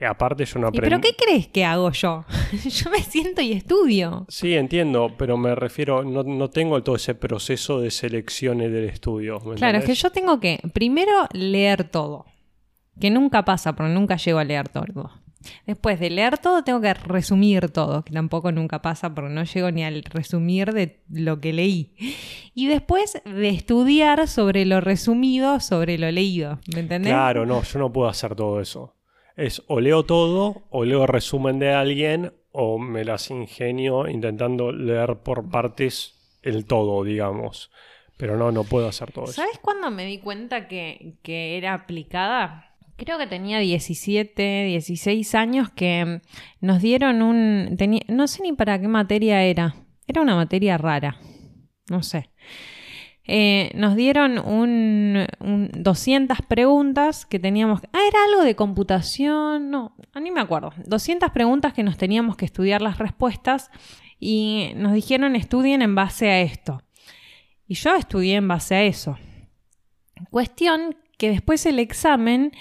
Y 0.01 0.05
aparte 0.05 0.47
yo 0.47 0.59
no 0.59 0.69
¿Y 0.69 0.69
aprendí. 0.69 0.89
pero 0.89 1.01
qué 1.01 1.15
crees 1.15 1.49
que 1.49 1.65
hago 1.65 1.91
yo? 1.93 2.25
yo 2.65 2.91
me 2.91 3.03
siento 3.03 3.43
y 3.43 3.53
estudio. 3.53 4.25
Sí, 4.29 4.55
entiendo, 4.55 5.13
pero 5.19 5.37
me 5.37 5.55
refiero, 5.55 6.03
no, 6.05 6.23
no 6.23 6.49
tengo 6.49 6.83
todo 6.83 6.97
ese 6.97 7.15
proceso 7.15 7.81
de 7.81 7.91
selecciones 7.91 8.73
del 8.73 8.85
estudio. 8.85 9.41
¿me 9.41 9.57
Claro, 9.57 9.79
es 9.79 9.85
que 9.85 9.95
yo 9.95 10.11
tengo 10.11 10.41
que 10.41 10.59
primero 10.73 11.13
leer 11.33 11.85
todo, 11.85 12.25
que 12.99 13.11
nunca 13.11 13.45
pasa, 13.45 13.75
porque 13.75 13.93
nunca 13.93 14.17
llego 14.17 14.39
a 14.39 14.45
leer 14.45 14.71
todo. 14.71 15.11
Después 15.67 15.99
de 16.01 16.11
leer 16.11 16.39
todo, 16.39 16.65
tengo 16.65 16.81
que 16.81 16.93
resumir 16.93 17.71
todo, 17.71 18.03
que 18.03 18.13
tampoco 18.13 18.53
nunca 18.53 18.83
pasa, 18.83 19.15
porque 19.15 19.33
no 19.33 19.45
llego 19.45 19.71
ni 19.71 19.85
al 19.85 20.03
resumir 20.05 20.73
de 20.73 21.03
lo 21.11 21.41
que 21.41 21.53
leí. 21.53 21.95
Y 22.55 22.69
después 22.69 23.21
de 23.25 23.49
estudiar 23.49 24.29
sobre 24.29 24.67
lo 24.67 24.81
resumido, 24.81 25.61
sobre 25.61 25.99
lo 25.99 26.11
leído. 26.11 26.59
¿Me 26.75 26.81
entendés? 26.81 27.13
Claro, 27.13 27.47
no, 27.47 27.63
yo 27.63 27.79
no 27.79 27.93
puedo 27.93 28.09
hacer 28.09 28.35
todo 28.35 28.61
eso. 28.61 28.95
Es 29.37 29.63
o 29.67 29.81
leo 29.81 30.05
todo, 30.05 30.65
o 30.71 30.85
leo 30.85 31.07
resumen 31.07 31.59
de 31.59 31.73
alguien, 31.73 32.33
o 32.53 32.79
me 32.79 33.05
las 33.05 33.31
ingenio 33.31 34.09
intentando 34.09 34.73
leer 34.73 35.19
por 35.19 35.49
partes 35.51 36.15
el 36.43 36.67
todo, 36.67 37.05
digamos. 37.05 37.71
Pero 38.17 38.37
no, 38.37 38.53
no 38.53 38.65
puedo 38.65 38.89
hacer 38.89 39.13
todo 39.13 39.25
eso. 39.25 39.35
¿Sabes 39.35 39.59
cuándo 39.59 39.91
me 39.91 40.05
di 40.05 40.19
cuenta 40.19 40.69
que, 40.69 41.15
que 41.23 41.57
era 41.57 41.75
aplicada? 41.75 42.77
Creo 42.97 43.17
que 43.17 43.27
tenía 43.27 43.61
17, 43.61 44.65
16 44.67 45.35
años 45.35 45.71
que 45.71 46.21
nos 46.61 46.83
dieron 46.83 47.23
un... 47.23 47.79
no 48.09 48.27
sé 48.27 48.43
ni 48.43 48.53
para 48.53 48.79
qué 48.79 48.89
materia 48.89 49.43
era. 49.43 49.75
Era 50.07 50.21
una 50.21 50.35
materia 50.35 50.77
rara. 50.77 51.17
No 51.89 52.03
sé. 52.03 52.29
Eh, 53.25 53.71
nos 53.75 53.95
dieron 53.95 54.39
un, 54.39 55.27
un 55.41 55.71
200 55.73 56.39
preguntas 56.43 57.27
que 57.27 57.39
teníamos... 57.39 57.81
Ah, 57.93 58.01
era 58.09 58.19
algo 58.29 58.43
de 58.43 58.57
computación. 58.57 59.71
No, 59.71 59.95
ah, 60.15 60.21
ni 60.21 60.31
me 60.31 60.41
acuerdo. 60.41 60.73
200 60.87 61.31
preguntas 61.31 61.73
que 61.73 61.83
nos 61.83 61.97
teníamos 61.97 62.37
que 62.37 62.45
estudiar 62.45 62.83
las 62.83 62.99
respuestas 62.99 63.71
y 64.19 64.73
nos 64.77 64.93
dijeron 64.93 65.37
estudien 65.37 65.83
en 65.83 65.95
base 65.95 66.29
a 66.29 66.41
esto. 66.41 66.83
Y 67.67 67.75
yo 67.75 67.95
estudié 67.95 68.37
en 68.37 68.49
base 68.49 68.75
a 68.75 68.83
eso. 68.83 69.17
Cuestión 70.31 70.97
que 71.19 71.31
después 71.31 71.65
el 71.67 71.79
examen 71.79 72.53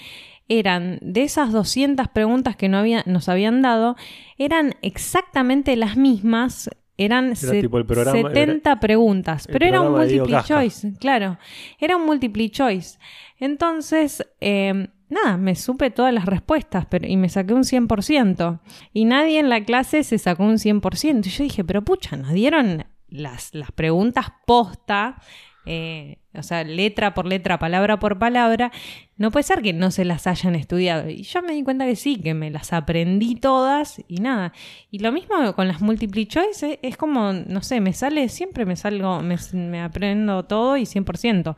eran 0.50 0.98
de 1.02 1.24
esas 1.24 1.52
200 1.52 2.08
preguntas 2.10 2.56
que 2.56 2.70
no 2.70 2.84
nos 3.06 3.30
habían 3.30 3.62
dado, 3.62 3.96
eran 4.38 4.76
exactamente 4.82 5.76
las 5.76 5.96
mismas. 5.96 6.70
Eran 7.02 7.28
Era 7.28 7.36
se- 7.36 7.62
tipo 7.62 7.78
el 7.78 7.86
programa- 7.86 8.30
70 8.30 8.80
preguntas, 8.82 9.48
pero 9.48 9.66
era 9.66 9.80
un 9.82 9.94
multiple 9.94 10.38
choice, 10.46 10.94
claro, 11.00 11.38
era 11.80 11.96
un 11.96 12.06
multiple 12.06 12.50
choice. 12.52 13.00
Entonces, 13.40 14.24
eh, 14.42 14.90
nada, 15.08 15.38
me 15.38 15.56
supe 15.56 15.92
todas 15.92 16.14
las 16.14 16.26
respuestas 16.26 16.86
pero, 16.88 17.08
y 17.08 17.16
me 17.16 17.30
saqué 17.30 17.54
un 17.54 17.64
100%. 17.64 18.60
Y 18.94 19.06
nadie 19.06 19.40
en 19.40 19.48
la 19.50 19.64
clase 19.64 20.04
se 20.04 20.18
sacó 20.18 20.44
un 20.44 20.60
100%. 20.60 21.26
Y 21.28 21.32
yo 21.32 21.44
dije, 21.46 21.64
pero 21.64 21.84
pucha, 21.84 22.18
nos 22.18 22.34
dieron 22.34 22.84
las, 23.08 23.56
las 23.56 23.72
preguntas 23.72 24.28
posta, 24.46 25.22
eh, 25.66 26.19
o 26.34 26.44
sea, 26.44 26.64
letra 26.64 27.14
por 27.14 27.26
letra, 27.26 27.58
palabra 27.58 28.00
por 28.00 28.20
palabra. 28.20 28.72
No 29.18 29.32
puede 29.32 29.44
ser 29.44 29.62
que 29.62 29.74
no 29.74 29.90
se 29.92 30.06
las 30.06 30.28
hayan 30.28 30.56
estudiado. 30.56 31.10
Y 31.10 31.24
yo 31.24 31.42
me 31.42 31.54
di 31.54 31.64
cuenta 31.64 31.86
que 31.86 31.96
sí, 31.96 32.22
que 32.22 32.34
me 32.34 32.52
las 32.52 32.72
aprendí 32.72 33.36
todas 33.36 34.02
y 34.08 34.18
nada. 34.18 34.54
Y 34.92 35.00
lo 35.00 35.12
mismo 35.12 35.54
con 35.56 35.68
las 35.68 35.82
multiple 35.82 36.28
choice, 36.28 36.74
eh, 36.74 36.80
es 36.84 36.98
como, 36.98 37.34
no 37.34 37.62
sé, 37.64 37.82
me 37.82 37.94
sale, 37.94 38.30
siempre 38.30 38.66
me 38.66 38.76
salgo, 38.76 39.22
me, 39.22 39.38
me 39.54 39.82
aprendo 39.82 40.44
todo 40.46 40.78
y 40.78 40.84
100%. 40.84 41.56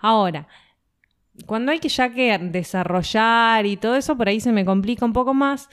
Ahora, 0.00 0.48
cuando 1.46 1.72
hay 1.72 1.78
que 1.78 1.88
ya 1.88 2.12
que 2.12 2.36
desarrollar 2.38 3.66
y 3.66 3.76
todo 3.76 3.96
eso, 3.96 4.16
por 4.16 4.28
ahí 4.28 4.40
se 4.40 4.52
me 4.52 4.64
complica 4.64 5.04
un 5.04 5.12
poco 5.12 5.34
más. 5.34 5.68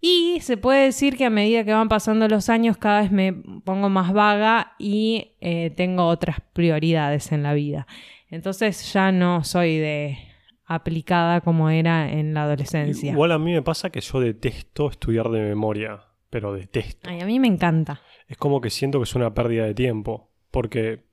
Y 0.00 0.38
se 0.42 0.56
puede 0.56 0.84
decir 0.84 1.16
que 1.16 1.24
a 1.24 1.30
medida 1.30 1.64
que 1.64 1.72
van 1.72 1.88
pasando 1.88 2.28
los 2.28 2.48
años, 2.48 2.76
cada 2.76 3.02
vez 3.02 3.10
me 3.10 3.32
pongo 3.32 3.88
más 3.88 4.12
vaga 4.12 4.74
y 4.78 5.32
eh, 5.40 5.70
tengo 5.70 6.06
otras 6.06 6.40
prioridades 6.52 7.32
en 7.32 7.42
la 7.42 7.54
vida. 7.54 7.86
Entonces 8.30 8.92
ya 8.92 9.10
no 9.10 9.42
soy 9.42 9.78
de 9.78 10.18
aplicada 10.66 11.40
como 11.40 11.70
era 11.70 12.12
en 12.12 12.34
la 12.34 12.44
adolescencia. 12.44 13.12
Igual 13.12 13.32
a 13.32 13.38
mí 13.38 13.52
me 13.52 13.62
pasa 13.62 13.90
que 13.90 14.00
yo 14.00 14.20
detesto 14.20 14.90
estudiar 14.90 15.30
de 15.30 15.40
memoria, 15.40 16.00
pero 16.30 16.52
detesto. 16.52 17.08
Ay, 17.08 17.20
a 17.20 17.26
mí 17.26 17.40
me 17.40 17.48
encanta. 17.48 18.02
Es 18.28 18.36
como 18.36 18.60
que 18.60 18.68
siento 18.70 18.98
que 18.98 19.04
es 19.04 19.14
una 19.14 19.32
pérdida 19.32 19.64
de 19.64 19.74
tiempo, 19.74 20.30
porque 20.50 21.06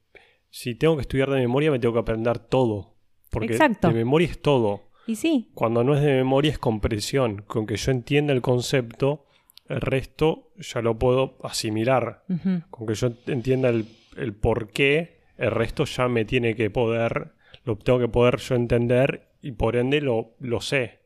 si 0.49 0.75
tengo 0.75 0.95
que 0.95 1.01
estudiar 1.01 1.29
de 1.29 1.39
memoria 1.39 1.71
me 1.71 1.79
tengo 1.79 1.93
que 1.93 2.01
aprender 2.01 2.37
todo, 2.37 2.97
porque 3.31 3.53
Exacto. 3.53 3.87
de 3.87 3.93
memoria 3.93 4.27
es 4.27 4.41
todo. 4.41 4.89
Y 5.07 5.15
sí, 5.15 5.51
Cuando 5.53 5.83
no 5.83 5.95
es 5.95 6.01
de 6.01 6.13
memoria 6.15 6.51
es 6.51 6.57
comprensión, 6.59 7.43
con 7.43 7.67
que 7.67 7.77
yo 7.77 7.91
entienda 7.91 8.33
el 8.33 8.41
concepto, 8.41 9.27
el 9.67 9.81
resto 9.81 10.51
ya 10.57 10.81
lo 10.81 10.97
puedo 10.97 11.37
asimilar. 11.43 12.23
Con 12.69 12.87
que 12.87 12.95
yo 12.95 13.11
entienda 13.27 13.69
el, 13.69 13.85
el 14.17 14.33
por 14.33 14.69
qué, 14.69 15.21
el 15.37 15.51
resto 15.51 15.85
ya 15.85 16.07
me 16.07 16.25
tiene 16.25 16.55
que 16.55 16.69
poder, 16.69 17.33
lo 17.65 17.77
tengo 17.77 17.99
que 17.99 18.07
poder 18.07 18.37
yo 18.37 18.55
entender 18.55 19.29
y 19.41 19.51
por 19.51 19.75
ende 19.75 20.01
lo, 20.01 20.35
lo 20.39 20.61
sé. 20.61 21.01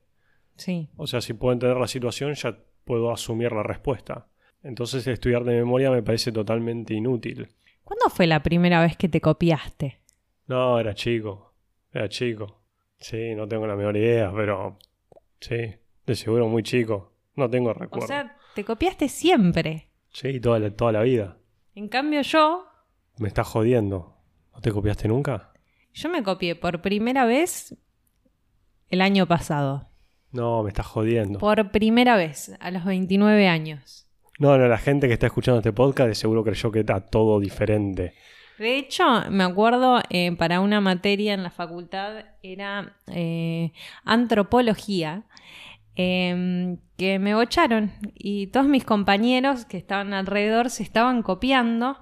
sí. 0.55 0.89
O 0.95 1.07
sea, 1.07 1.19
si 1.21 1.33
puedo 1.33 1.53
entender 1.53 1.77
la 1.77 1.87
situación, 1.87 2.33
ya 2.35 2.57
puedo 2.85 3.11
asumir 3.11 3.51
la 3.51 3.63
respuesta. 3.63 4.27
Entonces 4.63 5.05
estudiar 5.07 5.43
de 5.43 5.55
memoria 5.55 5.91
me 5.91 6.03
parece 6.03 6.31
totalmente 6.31 6.93
inútil. 6.93 7.47
¿Cuándo 7.83 8.09
fue 8.09 8.27
la 8.27 8.43
primera 8.43 8.81
vez 8.81 8.97
que 8.97 9.09
te 9.09 9.19
copiaste? 9.21 9.99
No, 10.47 10.79
era 10.79 10.93
chico. 10.93 11.53
Era 11.91 12.07
chico. 12.09 12.58
Sí, 12.99 13.33
no 13.35 13.47
tengo 13.47 13.65
la 13.67 13.75
menor 13.75 13.95
idea, 13.97 14.31
pero 14.35 14.77
sí, 15.39 15.73
de 16.05 16.15
seguro 16.15 16.47
muy 16.47 16.63
chico. 16.63 17.13
No 17.35 17.49
tengo 17.49 17.69
O 17.69 17.73
recuerdo. 17.73 18.07
sea, 18.07 18.37
te 18.55 18.63
copiaste 18.65 19.07
siempre. 19.09 19.89
sí, 20.11 20.39
toda 20.39 20.59
la, 20.59 20.69
toda 20.71 20.91
la 20.91 21.01
vida. 21.01 21.37
En 21.75 21.87
cambio 21.87 22.21
yo, 22.21 22.65
Me 23.17 23.27
estás 23.27 23.47
jodiendo. 23.47 24.15
¿No 24.53 24.61
te 24.61 24.71
copiaste 24.71 25.07
nunca? 25.07 25.51
yo 25.93 26.09
me 26.09 26.23
copié 26.23 26.55
por 26.55 26.81
primera 26.81 27.25
vez 27.25 27.75
el 28.89 29.01
año 29.01 29.27
pasado. 29.27 29.89
No, 30.31 30.61
me 30.63 30.69
estás 30.69 30.85
jodiendo. 30.85 31.39
Por 31.39 31.71
primera 31.71 32.15
vez, 32.15 32.51
a 32.59 32.69
los 32.71 32.85
29 32.85 33.47
años. 33.47 34.07
No, 34.37 34.57
no, 34.57 34.67
la 34.67 34.77
gente 34.77 35.07
que 35.07 35.13
está 35.13 35.25
escuchando 35.27 35.59
este 35.59 35.73
podcast 35.73 36.07
de 36.09 36.15
seguro 36.15 36.43
creyó 36.43 36.71
que 36.71 36.79
era 36.79 37.01
todo 37.05 37.39
diferente. 37.39 38.13
De 38.59 38.77
hecho, 38.77 39.05
me 39.31 39.45
acuerdo 39.45 40.01
eh, 40.09 40.35
para 40.35 40.59
una 40.59 40.81
materia 40.81 41.33
en 41.33 41.43
la 41.43 41.49
facultad 41.49 42.25
era 42.43 42.93
eh, 43.07 43.71
antropología, 44.03 45.23
eh, 45.95 46.77
que 46.97 47.19
me 47.19 47.35
bocharon 47.35 47.93
y 48.13 48.47
todos 48.47 48.67
mis 48.67 48.83
compañeros 48.83 49.63
que 49.63 49.77
estaban 49.77 50.13
alrededor 50.13 50.69
se 50.69 50.83
estaban 50.83 51.23
copiando 51.23 51.97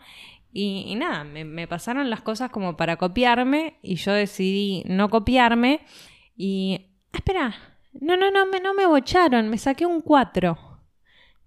y, 0.51 0.95
nada, 0.95 1.23
me, 1.23 1.45
me 1.45 1.67
pasaron 1.67 2.09
las 2.09 2.21
cosas 2.21 2.49
como 2.49 2.75
para 2.75 2.97
copiarme 2.97 3.75
y 3.83 3.95
yo 3.95 4.13
decidí 4.13 4.83
no 4.87 5.09
copiarme 5.09 5.81
y... 6.35 6.87
ah, 7.13 7.17
espera, 7.17 7.55
no, 7.93 8.17
no, 8.17 8.31
no, 8.31 8.47
me, 8.47 8.59
no 8.59 8.73
me 8.73 8.87
bocharon, 8.87 9.49
me 9.49 9.59
saqué 9.59 9.85
un 9.85 10.01
4. 10.01 10.57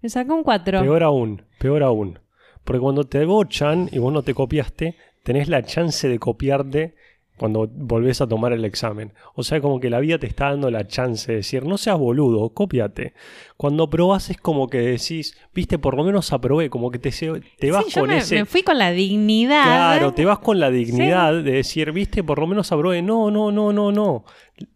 Me 0.01 0.07
saqué 0.07 0.31
un 0.31 0.43
4. 0.43 0.79
Peor 0.79 1.03
aún, 1.03 1.45
peor 1.59 1.83
aún. 1.83 2.20
Porque 2.63 2.79
cuando 2.79 3.05
te 3.05 3.25
bochan 3.25 3.89
y 3.91 3.99
vos 3.99 4.13
no 4.13 4.23
te 4.23 4.33
copiaste, 4.33 4.95
tenés 5.23 5.47
la 5.47 5.63
chance 5.63 6.07
de 6.07 6.19
copiarte 6.19 6.95
cuando 7.41 7.67
volvés 7.73 8.21
a 8.21 8.27
tomar 8.27 8.53
el 8.53 8.63
examen. 8.65 9.13
O 9.33 9.41
sea, 9.41 9.59
como 9.61 9.79
que 9.79 9.89
la 9.89 9.99
vida 9.99 10.19
te 10.19 10.27
está 10.27 10.51
dando 10.51 10.69
la 10.69 10.85
chance 10.85 11.31
de 11.31 11.37
decir, 11.37 11.65
no 11.65 11.79
seas 11.79 11.97
boludo, 11.97 12.49
cópiate. 12.49 13.15
Cuando 13.57 13.89
probás 13.89 14.29
es 14.29 14.37
como 14.37 14.69
que 14.69 14.77
decís, 14.77 15.35
viste, 15.51 15.79
por 15.79 15.97
lo 15.97 16.03
menos 16.03 16.33
aprobé, 16.33 16.69
como 16.69 16.91
que 16.91 16.99
te, 16.99 17.09
te 17.09 17.71
vas 17.71 17.85
Sí, 17.85 17.93
yo 17.95 18.01
con 18.01 18.11
me, 18.11 18.17
ese... 18.19 18.35
me 18.35 18.45
fui 18.45 18.61
con 18.61 18.77
la 18.77 18.91
dignidad. 18.91 19.63
Claro, 19.63 20.13
te 20.13 20.23
vas 20.23 20.37
con 20.37 20.59
la 20.59 20.69
dignidad 20.69 21.33
de 21.33 21.51
decir, 21.51 21.91
viste, 21.91 22.23
por 22.23 22.37
lo 22.37 22.45
menos 22.45 22.71
aprobé. 22.71 23.01
No, 23.01 23.31
no, 23.31 23.51
no, 23.51 23.73
no, 23.73 23.91
no. 23.91 24.23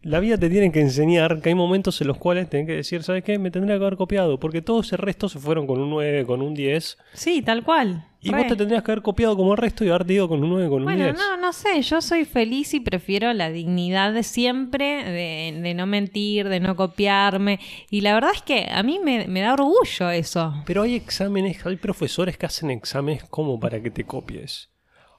La 0.02 0.20
vida 0.20 0.40
te 0.40 0.50
tiene 0.50 0.72
que 0.72 0.82
enseñar 0.82 1.42
que 1.42 1.50
hay 1.50 1.56
momentos 1.56 2.02
en 2.02 2.08
los 2.08 2.18
cuales 2.18 2.50
tenés 2.50 2.66
que 2.66 2.74
decir, 2.78 3.04
¿sabes 3.04 3.24
qué? 3.24 3.38
Me 3.38 3.52
tendría 3.52 3.78
que 3.78 3.84
haber 3.86 3.96
copiado. 3.96 4.40
Porque 4.40 4.64
todos 4.64 4.92
el 4.92 4.98
resto 4.98 5.30
se 5.30 5.38
fueron 5.38 5.68
con 5.68 5.80
un 5.80 5.92
9, 5.92 6.26
con 6.26 6.42
un 6.42 6.56
10. 6.56 6.98
Sí, 7.14 7.44
tal 7.44 7.64
cual. 7.64 8.08
Y 8.26 8.32
Re. 8.32 8.40
vos 8.40 8.48
te 8.48 8.56
tendrías 8.56 8.84
que 8.84 8.92
haber 8.92 9.04
copiado 9.04 9.38
como 9.38 9.52
el 9.52 9.58
resto 9.58 9.86
y 9.86 9.90
haberte 9.90 10.14
ido 10.14 10.28
con 10.28 10.44
un 10.44 10.50
9, 10.50 10.68
con 10.70 10.78
un 10.80 10.84
Bueno, 10.86 11.04
10. 11.04 11.16
no, 11.16 11.38
no 11.38 11.54
sé, 11.54 11.82
yo 11.84 12.02
soy 12.02 12.26
feliz 12.26 12.74
y 12.74 12.80
prefiero 12.80 13.32
la 13.34 13.52
dignidad 13.52 14.14
de 14.14 14.24
siempre, 14.24 15.04
de, 15.04 15.60
de 15.62 15.74
no 15.76 15.86
mentir, 15.86 16.50
de 16.50 16.60
no 16.60 16.76
copiarme. 16.76 17.60
Y 17.92 18.02
la 18.02 18.16
verdad 18.16 18.32
es 18.34 18.42
que 18.42 18.68
a 18.72 18.82
mí 18.84 19.00
me, 19.04 19.28
me 19.28 19.42
da 19.42 19.54
orgullo 19.54 20.10
eso. 20.10 20.54
Pero 20.66 20.82
hay 20.82 20.96
exámenes, 20.96 21.64
hay 21.66 21.76
profesores 21.76 22.38
que 22.38 22.48
hacen 22.48 22.72
exámenes 22.72 23.24
como 23.26 23.60
para 23.60 23.82
que 23.82 23.92
te 23.92 24.06
copies. 24.06 24.72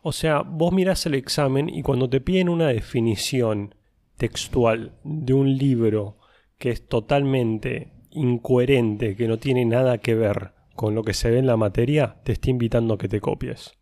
O 0.02 0.12
sea, 0.12 0.42
vos 0.42 0.72
mirás 0.72 1.06
el 1.06 1.14
examen 1.14 1.68
y 1.68 1.82
cuando 1.82 2.08
te 2.08 2.20
piden 2.20 2.48
una 2.48 2.68
definición 2.68 3.74
textual 4.16 4.92
de 5.04 5.32
un 5.34 5.56
libro 5.56 6.18
que 6.58 6.70
es 6.70 6.88
totalmente 6.88 7.92
incoherente, 8.10 9.14
que 9.14 9.28
no 9.28 9.38
tiene 9.38 9.64
nada 9.64 9.98
que 9.98 10.14
ver 10.14 10.52
con 10.76 10.94
lo 10.94 11.02
que 11.02 11.14
se 11.14 11.30
ve 11.30 11.38
en 11.38 11.46
la 11.46 11.56
materia, 11.56 12.16
te 12.24 12.32
está 12.32 12.50
invitando 12.50 12.94
a 12.94 12.98
que 12.98 13.08
te 13.08 13.20
copies. 13.20 13.72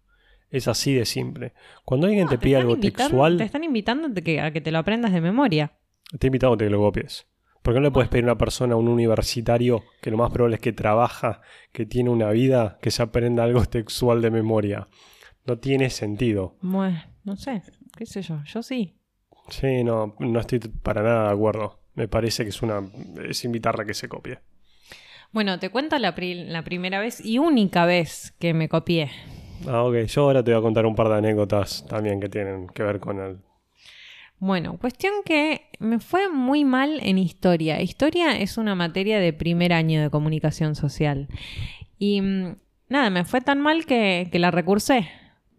Es 0.50 0.68
así 0.68 0.94
de 0.94 1.04
simple. 1.04 1.52
Cuando 1.84 2.06
alguien 2.06 2.24
No, 2.26 2.30
te 2.30 2.38
pide 2.38 2.54
están 2.54 2.62
algo 2.70 2.80
textual, 2.80 3.36
Te 3.38 3.44
están 3.44 3.64
invitando 3.64 4.08
a 4.08 4.50
que, 4.52 4.60
te 4.60 4.70
lo 4.70 4.78
aprendas 4.78 5.12
de 5.12 5.20
memoria. 5.20 5.72
te 6.10 6.16
está 6.16 6.26
invitando 6.28 6.54
a 6.54 6.58
que 6.58 6.70
lo 6.70 6.78
copies. 6.78 7.26
Porque 7.62 7.80
no 7.80 7.84
le 7.84 7.90
puedes 7.90 8.10
pedir 8.10 8.24
a 8.24 8.28
una 8.28 8.38
persona, 8.38 8.74
a 8.74 8.76
un 8.76 8.88
universitario, 8.88 9.82
que 10.02 10.10
lo 10.10 10.18
más 10.18 10.30
probable 10.30 10.56
es 10.56 10.60
que 10.60 10.72
trabaja, 10.72 11.40
que 11.72 11.86
tiene 11.86 12.10
una 12.10 12.30
vida, 12.30 12.78
que 12.82 12.90
se 12.90 13.02
aprenda 13.02 13.42
algo 13.42 13.64
textual 13.66 14.20
de 14.22 14.30
memoria. 14.30 14.86
No 15.46 15.58
tiene 15.58 15.90
sentido. 15.90 16.56
Bueno, 16.60 17.02
no 17.24 17.36
sé, 17.36 17.62
qué 17.96 18.06
sé 18.06 18.22
yo, 18.22 18.42
yo 18.44 18.62
sí. 18.62 18.94
Sí, 19.48 19.82
no, 19.82 20.14
no 20.20 20.40
estoy 20.40 20.58
para 20.58 21.02
nada 21.02 21.28
de 21.28 21.34
acuerdo. 21.34 21.80
Me 21.94 22.06
parece 22.08 22.44
que 22.44 22.50
es 22.50 22.62
una. 22.62 22.80
es 23.28 23.44
invitarla 23.44 23.82
a 23.82 23.86
que 23.86 23.94
se 23.94 24.08
copie. 24.08 24.38
Bueno, 25.34 25.58
te 25.58 25.68
cuento 25.68 25.98
la, 25.98 26.14
pri- 26.14 26.44
la 26.44 26.62
primera 26.62 27.00
vez 27.00 27.20
y 27.24 27.38
única 27.38 27.84
vez 27.86 28.32
que 28.38 28.54
me 28.54 28.68
copié. 28.68 29.10
Ah, 29.68 29.82
ok. 29.82 29.96
Yo 30.06 30.22
ahora 30.22 30.42
te 30.42 30.52
voy 30.52 30.60
a 30.60 30.62
contar 30.62 30.86
un 30.86 30.94
par 30.94 31.08
de 31.08 31.16
anécdotas 31.16 31.84
también 31.88 32.20
que 32.20 32.28
tienen 32.28 32.68
que 32.68 32.82
ver 32.84 33.00
con 33.00 33.20
el. 33.20 33.38
Bueno, 34.38 34.78
cuestión 34.78 35.12
que 35.24 35.62
me 35.80 35.98
fue 35.98 36.30
muy 36.30 36.64
mal 36.64 37.00
en 37.02 37.18
historia. 37.18 37.80
Historia 37.82 38.38
es 38.38 38.58
una 38.58 38.74
materia 38.74 39.18
de 39.18 39.32
primer 39.32 39.72
año 39.72 40.00
de 40.02 40.10
comunicación 40.10 40.74
social. 40.76 41.28
Y 41.98 42.20
mm, 42.20 42.56
nada, 42.88 43.10
me 43.10 43.24
fue 43.24 43.40
tan 43.40 43.60
mal 43.60 43.86
que, 43.86 44.28
que 44.30 44.38
la 44.38 44.50
recursé. 44.52 45.08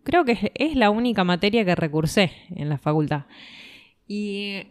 Creo 0.03 0.23
que 0.23 0.33
es- 0.33 0.51
es 0.55 0.75
la 0.75 0.89
única 0.89 1.23
materia 1.25 1.65
que 1.65 1.75
recursé 1.75 2.31
en 2.55 2.69
la 2.69 2.77
facultad. 2.77 3.23
Y, 4.07 4.61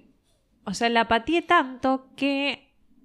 o 0.64 0.72
sea, 0.72 0.88
la 0.88 1.08
pateé 1.08 1.42
tanto 1.42 2.06
que, 2.16 2.63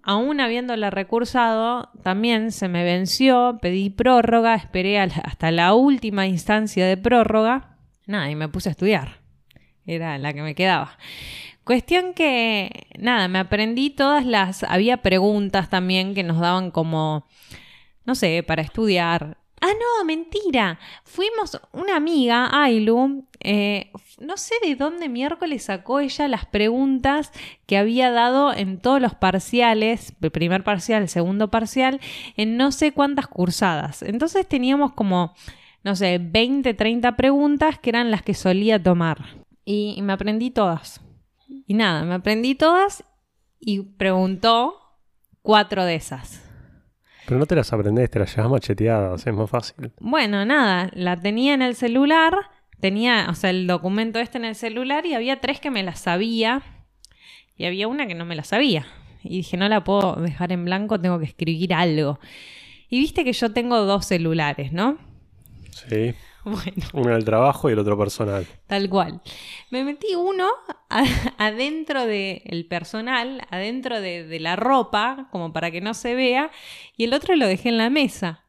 aún 0.09 0.39
habiéndola 0.39 0.89
recursado, 0.89 1.91
también 2.01 2.51
se 2.51 2.67
me 2.67 2.83
venció, 2.83 3.59
pedí 3.61 3.91
prórroga, 3.91 4.55
esperé 4.55 4.97
hasta 4.99 5.51
la 5.51 5.75
última 5.75 6.25
instancia 6.25 6.87
de 6.87 6.97
prórroga. 6.97 7.77
Nada, 8.07 8.27
y 8.31 8.35
me 8.35 8.49
puse 8.49 8.69
a 8.69 8.71
estudiar. 8.71 9.19
Era 9.85 10.17
la 10.17 10.33
que 10.33 10.41
me 10.41 10.55
quedaba. 10.55 10.97
Cuestión 11.63 12.15
que, 12.15 12.87
nada, 12.97 13.27
me 13.27 13.37
aprendí 13.37 13.91
todas 13.91 14.25
las... 14.25 14.63
Había 14.63 14.97
preguntas 14.97 15.69
también 15.69 16.15
que 16.15 16.23
nos 16.23 16.39
daban 16.39 16.71
como, 16.71 17.27
no 18.03 18.15
sé, 18.15 18.41
para 18.41 18.63
estudiar. 18.63 19.37
Ah, 19.61 19.67
no, 19.67 20.05
mentira. 20.05 20.79
Fuimos 21.03 21.59
una 21.73 21.95
amiga, 21.95 22.49
Ailu, 22.51 23.25
eh, 23.41 23.91
no 24.19 24.37
sé 24.37 24.55
de 24.63 24.75
dónde 24.75 25.09
miércoles 25.09 25.63
sacó 25.63 25.99
ella 25.99 26.27
las 26.27 26.45
preguntas 26.45 27.31
que 27.65 27.77
había 27.77 28.11
dado 28.11 28.53
en 28.53 28.79
todos 28.79 29.01
los 29.01 29.15
parciales, 29.15 30.13
el 30.21 30.31
primer 30.31 30.63
parcial, 30.63 31.03
el 31.03 31.09
segundo 31.09 31.49
parcial, 31.49 31.99
en 32.37 32.57
no 32.57 32.71
sé 32.71 32.93
cuántas 32.93 33.27
cursadas. 33.27 34.01
Entonces 34.01 34.47
teníamos 34.47 34.93
como, 34.93 35.33
no 35.83 35.95
sé, 35.95 36.19
20, 36.21 36.73
30 36.73 37.15
preguntas 37.15 37.79
que 37.79 37.89
eran 37.89 38.11
las 38.11 38.21
que 38.21 38.33
solía 38.33 38.81
tomar. 38.81 39.43
Y, 39.65 39.93
y 39.97 40.01
me 40.01 40.13
aprendí 40.13 40.51
todas. 40.51 41.01
Y 41.67 41.73
nada, 41.73 42.03
me 42.03 42.15
aprendí 42.15 42.55
todas 42.55 43.03
y 43.59 43.81
preguntó 43.81 44.75
cuatro 45.41 45.83
de 45.83 45.95
esas. 45.95 46.48
Pero 47.29 47.37
no 47.37 47.45
te 47.45 47.53
las 47.53 47.71
aprendés, 47.71 48.09
te 48.09 48.17
las 48.17 48.35
llevas 48.35 48.49
macheteadas, 48.49 49.27
es 49.27 49.33
más 49.35 49.47
fácil. 49.47 49.91
Bueno, 49.99 50.45
nada, 50.45 50.89
la 50.95 51.15
tenía 51.15 51.53
en 51.53 51.61
el 51.61 51.75
celular, 51.75 52.33
tenía, 52.79 53.27
o 53.29 53.35
sea, 53.35 53.51
el 53.51 53.67
documento 53.67 54.17
este 54.17 54.39
en 54.39 54.45
el 54.45 54.55
celular 54.55 55.05
y 55.05 55.13
había 55.13 55.39
tres 55.39 55.59
que 55.59 55.69
me 55.69 55.83
las 55.83 55.99
sabía 55.99 56.63
y 57.55 57.65
había 57.65 57.87
una 57.87 58.07
que 58.07 58.15
no 58.15 58.25
me 58.25 58.35
la 58.35 58.43
sabía. 58.43 58.87
Y 59.23 59.37
dije, 59.37 59.57
no 59.57 59.69
la 59.69 59.83
puedo 59.83 60.15
dejar 60.15 60.51
en 60.51 60.65
blanco, 60.65 60.99
tengo 60.99 61.19
que 61.19 61.25
escribir 61.25 61.71
algo. 61.75 62.19
Y 62.89 62.97
viste 62.97 63.23
que 63.23 63.33
yo 63.33 63.53
tengo 63.53 63.77
dos 63.77 64.07
celulares, 64.07 64.71
¿no? 64.71 64.97
Sí. 65.87 66.15
Bueno, 66.45 66.87
Uno 66.93 67.09
del 67.13 67.25
trabajo 67.25 67.69
y 67.69 67.73
el 67.73 67.79
otro 67.79 67.97
personal. 67.97 68.45
tal 68.67 68.89
cual. 68.89 69.21
Me 69.71 69.83
metí 69.83 70.15
uno 70.15 70.47
a- 70.89 71.03
adentro 71.37 72.05
del 72.05 72.65
personal, 72.69 73.45
adentro 73.51 73.99
de, 74.01 74.23
de 74.25 74.39
la 74.39 74.55
ropa, 74.55 75.27
como 75.31 75.51
para 75.53 75.69
que 75.71 75.81
no 75.81 75.93
se 75.93 76.15
vea, 76.15 76.49
y 76.97 77.03
el 77.03 77.13
otro 77.13 77.35
lo 77.35 77.45
dejé 77.47 77.69
en 77.69 77.77
la 77.77 77.89
mesa. 77.89 78.45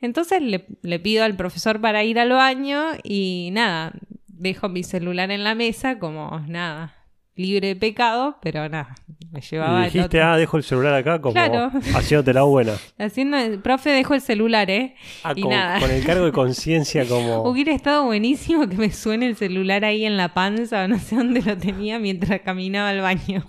Entonces 0.00 0.42
le, 0.42 0.66
le 0.82 0.98
pido 1.00 1.24
al 1.24 1.36
profesor 1.36 1.80
para 1.80 2.04
ir 2.04 2.18
al 2.18 2.30
baño 2.30 2.84
y 3.02 3.50
nada, 3.52 3.92
dejo 4.26 4.68
mi 4.68 4.82
celular 4.84 5.30
en 5.30 5.44
la 5.44 5.54
mesa 5.54 5.98
como 5.98 6.40
nada, 6.46 6.94
libre 7.36 7.68
de 7.68 7.76
pecado, 7.76 8.36
pero 8.40 8.68
nada, 8.68 8.94
me 9.32 9.40
llevaba 9.40 9.82
Y 9.82 9.86
el 9.86 9.92
dijiste, 9.92 10.20
ah, 10.22 10.36
dejo 10.36 10.56
el 10.56 10.62
celular 10.62 10.94
acá 10.94 11.20
como 11.20 11.34
Claro. 11.34 11.70
haciéndote 11.94 12.32
la 12.32 12.42
buena. 12.44 12.74
Haciendo, 12.98 13.36
profe, 13.62 13.90
dejo 13.90 14.14
el 14.14 14.20
celular, 14.20 14.70
¿eh? 14.70 14.94
Ah, 15.24 15.32
y 15.34 15.42
con, 15.42 15.50
nada. 15.50 15.80
con 15.80 15.90
el 15.90 16.04
cargo 16.04 16.24
de 16.26 16.32
conciencia 16.32 17.06
como... 17.06 17.42
Hubiera 17.42 17.72
estado 17.72 18.04
buenísimo 18.04 18.68
que 18.68 18.76
me 18.76 18.90
suene 18.92 19.26
el 19.26 19.36
celular 19.36 19.84
ahí 19.84 20.04
en 20.04 20.16
la 20.16 20.32
panza 20.34 20.84
o 20.84 20.88
no 20.88 20.98
sé 20.98 21.16
dónde 21.16 21.42
lo 21.42 21.56
tenía 21.58 21.98
mientras 21.98 22.40
caminaba 22.42 22.90
al 22.90 23.00
baño. 23.00 23.44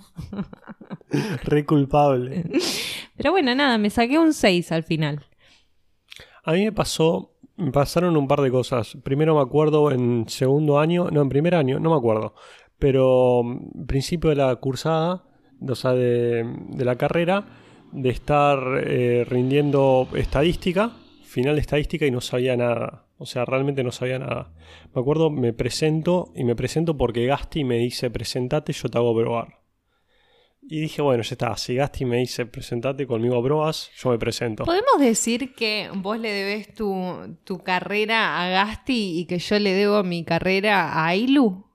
re 1.44 1.64
culpable. 1.64 2.44
Pero 3.16 3.30
bueno, 3.30 3.54
nada, 3.54 3.78
me 3.78 3.90
saqué 3.90 4.18
un 4.18 4.32
6 4.32 4.72
al 4.72 4.82
final. 4.82 5.24
A 6.44 6.52
mí 6.52 6.64
me 6.64 6.72
pasó, 6.72 7.32
me 7.56 7.70
pasaron 7.72 8.16
un 8.16 8.28
par 8.28 8.40
de 8.40 8.50
cosas. 8.50 8.96
Primero 9.02 9.34
me 9.36 9.40
acuerdo 9.42 9.90
en 9.90 10.28
segundo 10.28 10.78
año, 10.78 11.08
no, 11.10 11.22
en 11.22 11.28
primer 11.28 11.54
año, 11.54 11.78
no 11.80 11.90
me 11.90 11.96
acuerdo. 11.96 12.34
Pero 12.78 13.42
mm, 13.42 13.86
principio 13.86 14.30
de 14.30 14.36
la 14.36 14.54
cursada, 14.56 15.24
o 15.60 15.74
sea, 15.74 15.92
de, 15.92 16.44
la 16.78 16.96
carrera, 16.96 17.46
de 17.92 18.10
estar 18.10 18.58
eh, 18.84 19.24
rindiendo 19.28 20.08
estadística, 20.14 20.92
final 21.24 21.54
de 21.54 21.60
estadística 21.60 22.06
y 22.06 22.10
no 22.10 22.20
sabía 22.20 22.56
nada. 22.56 23.06
O 23.18 23.24
sea, 23.24 23.44
realmente 23.44 23.82
no 23.82 23.92
sabía 23.92 24.18
nada. 24.18 24.52
Me 24.94 25.00
acuerdo, 25.00 25.30
me 25.30 25.52
presento 25.52 26.32
y 26.34 26.44
me 26.44 26.54
presento 26.54 26.96
porque 26.96 27.26
Gasti 27.26 27.64
me 27.64 27.78
dice, 27.78 28.10
presentate, 28.10 28.72
yo 28.72 28.88
te 28.88 28.98
hago 28.98 29.16
probar. 29.16 29.60
Y 30.68 30.80
dije, 30.80 31.00
bueno, 31.00 31.22
ya 31.22 31.34
está, 31.34 31.56
si 31.56 31.76
Gasti 31.76 32.04
me 32.04 32.18
dice, 32.18 32.44
presentate, 32.44 33.06
conmigo 33.06 33.38
aprobas, 33.38 33.90
yo 33.96 34.10
me 34.10 34.18
presento. 34.18 34.64
¿Podemos 34.64 34.98
decir 34.98 35.54
que 35.54 35.88
vos 35.94 36.18
le 36.18 36.30
debes 36.30 36.74
tu, 36.74 37.38
tu 37.44 37.58
carrera 37.58 38.42
a 38.42 38.48
Gasti 38.48 39.20
y 39.20 39.26
que 39.26 39.38
yo 39.38 39.58
le 39.60 39.72
debo 39.72 40.02
mi 40.02 40.24
carrera 40.24 40.92
a 40.92 41.06
Ailu? 41.06 41.65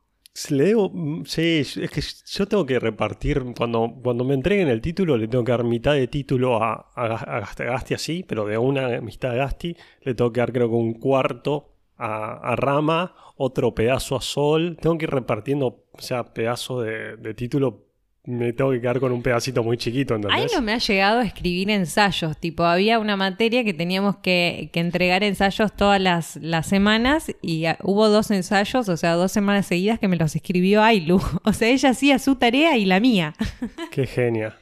Le 0.50 0.64
debo, 0.64 0.90
mm, 0.90 1.26
sí, 1.26 1.60
es 1.60 1.92
que 1.92 2.02
yo 2.02 2.48
tengo 2.48 2.66
que 2.66 2.80
repartir, 2.80 3.44
cuando, 3.56 3.94
cuando 4.02 4.24
me 4.24 4.34
entreguen 4.34 4.70
el 4.70 4.82
título, 4.82 5.18
le 5.18 5.28
tengo 5.28 5.44
que 5.44 5.52
dar 5.52 5.64
mitad 5.66 5.94
de 5.94 6.08
título 6.08 6.64
a, 6.64 6.90
a, 6.96 7.06
a 7.16 7.40
Gasti 7.58 7.94
así, 7.94 8.24
pero 8.24 8.46
de 8.46 8.58
una 8.58 9.02
mitad 9.02 9.32
a 9.32 9.36
Gasti, 9.36 9.76
le 10.02 10.16
tengo 10.16 10.32
que 10.32 10.40
dar 10.40 10.54
creo 10.54 10.70
que 10.70 10.76
un 10.76 10.94
cuarto 10.94 11.74
a, 11.98 12.34
a 12.54 12.56
Rama, 12.56 13.14
otro 13.36 13.76
pedazo 13.76 14.16
a 14.16 14.22
Sol, 14.22 14.78
tengo 14.82 14.98
que 14.98 15.06
ir 15.06 15.12
repartiendo, 15.12 15.86
o 15.92 16.02
sea, 16.02 16.34
pedazos 16.34 16.86
de, 16.86 17.18
de 17.18 17.34
título, 17.34 17.88
me 18.24 18.54
tengo 18.54 18.70
que 18.72 18.80
quedar 18.80 19.00
con 19.00 19.12
un 19.12 19.24
pedacito 19.24 19.64
muy 19.64 19.78
chiquito, 19.78 20.14
¿entendés? 20.16 20.52
Ailu 20.54 20.62
me 20.64 20.74
ha 20.74 20.78
llegado 20.78 21.20
a 21.22 21.26
escribir 21.26 21.72
ensayos, 21.72 22.38
tipo, 22.38 22.64
había 22.64 23.00
una 23.00 23.18
materia 23.18 23.64
que 23.64 23.74
teníamos 23.74 24.18
que, 24.18 24.70
que 24.72 24.80
entregar 24.80 25.24
ensayos 25.24 25.76
todas 25.76 26.00
las, 26.00 26.36
las 26.36 26.68
semanas 26.68 27.32
y 27.42 27.66
ah, 27.66 27.78
hubo 27.82 28.10
dos 28.10 28.30
ensayos, 28.30 28.88
o 28.90 28.96
sea, 28.98 29.14
dos 29.14 29.32
semanas 29.32 29.66
seguidas 29.66 29.98
que 30.00 30.08
me 30.08 30.18
los 30.18 30.36
escribió 30.36 30.84
Ailu. 30.84 31.20
O 31.44 31.54
sea, 31.54 31.70
ella 31.70 31.90
hacía 31.90 32.20
su 32.20 32.36
tarea 32.36 32.78
y 32.78 32.86
la 32.86 33.00
mía. 33.00 33.34
Qué 33.92 34.06
genia. 34.06 34.56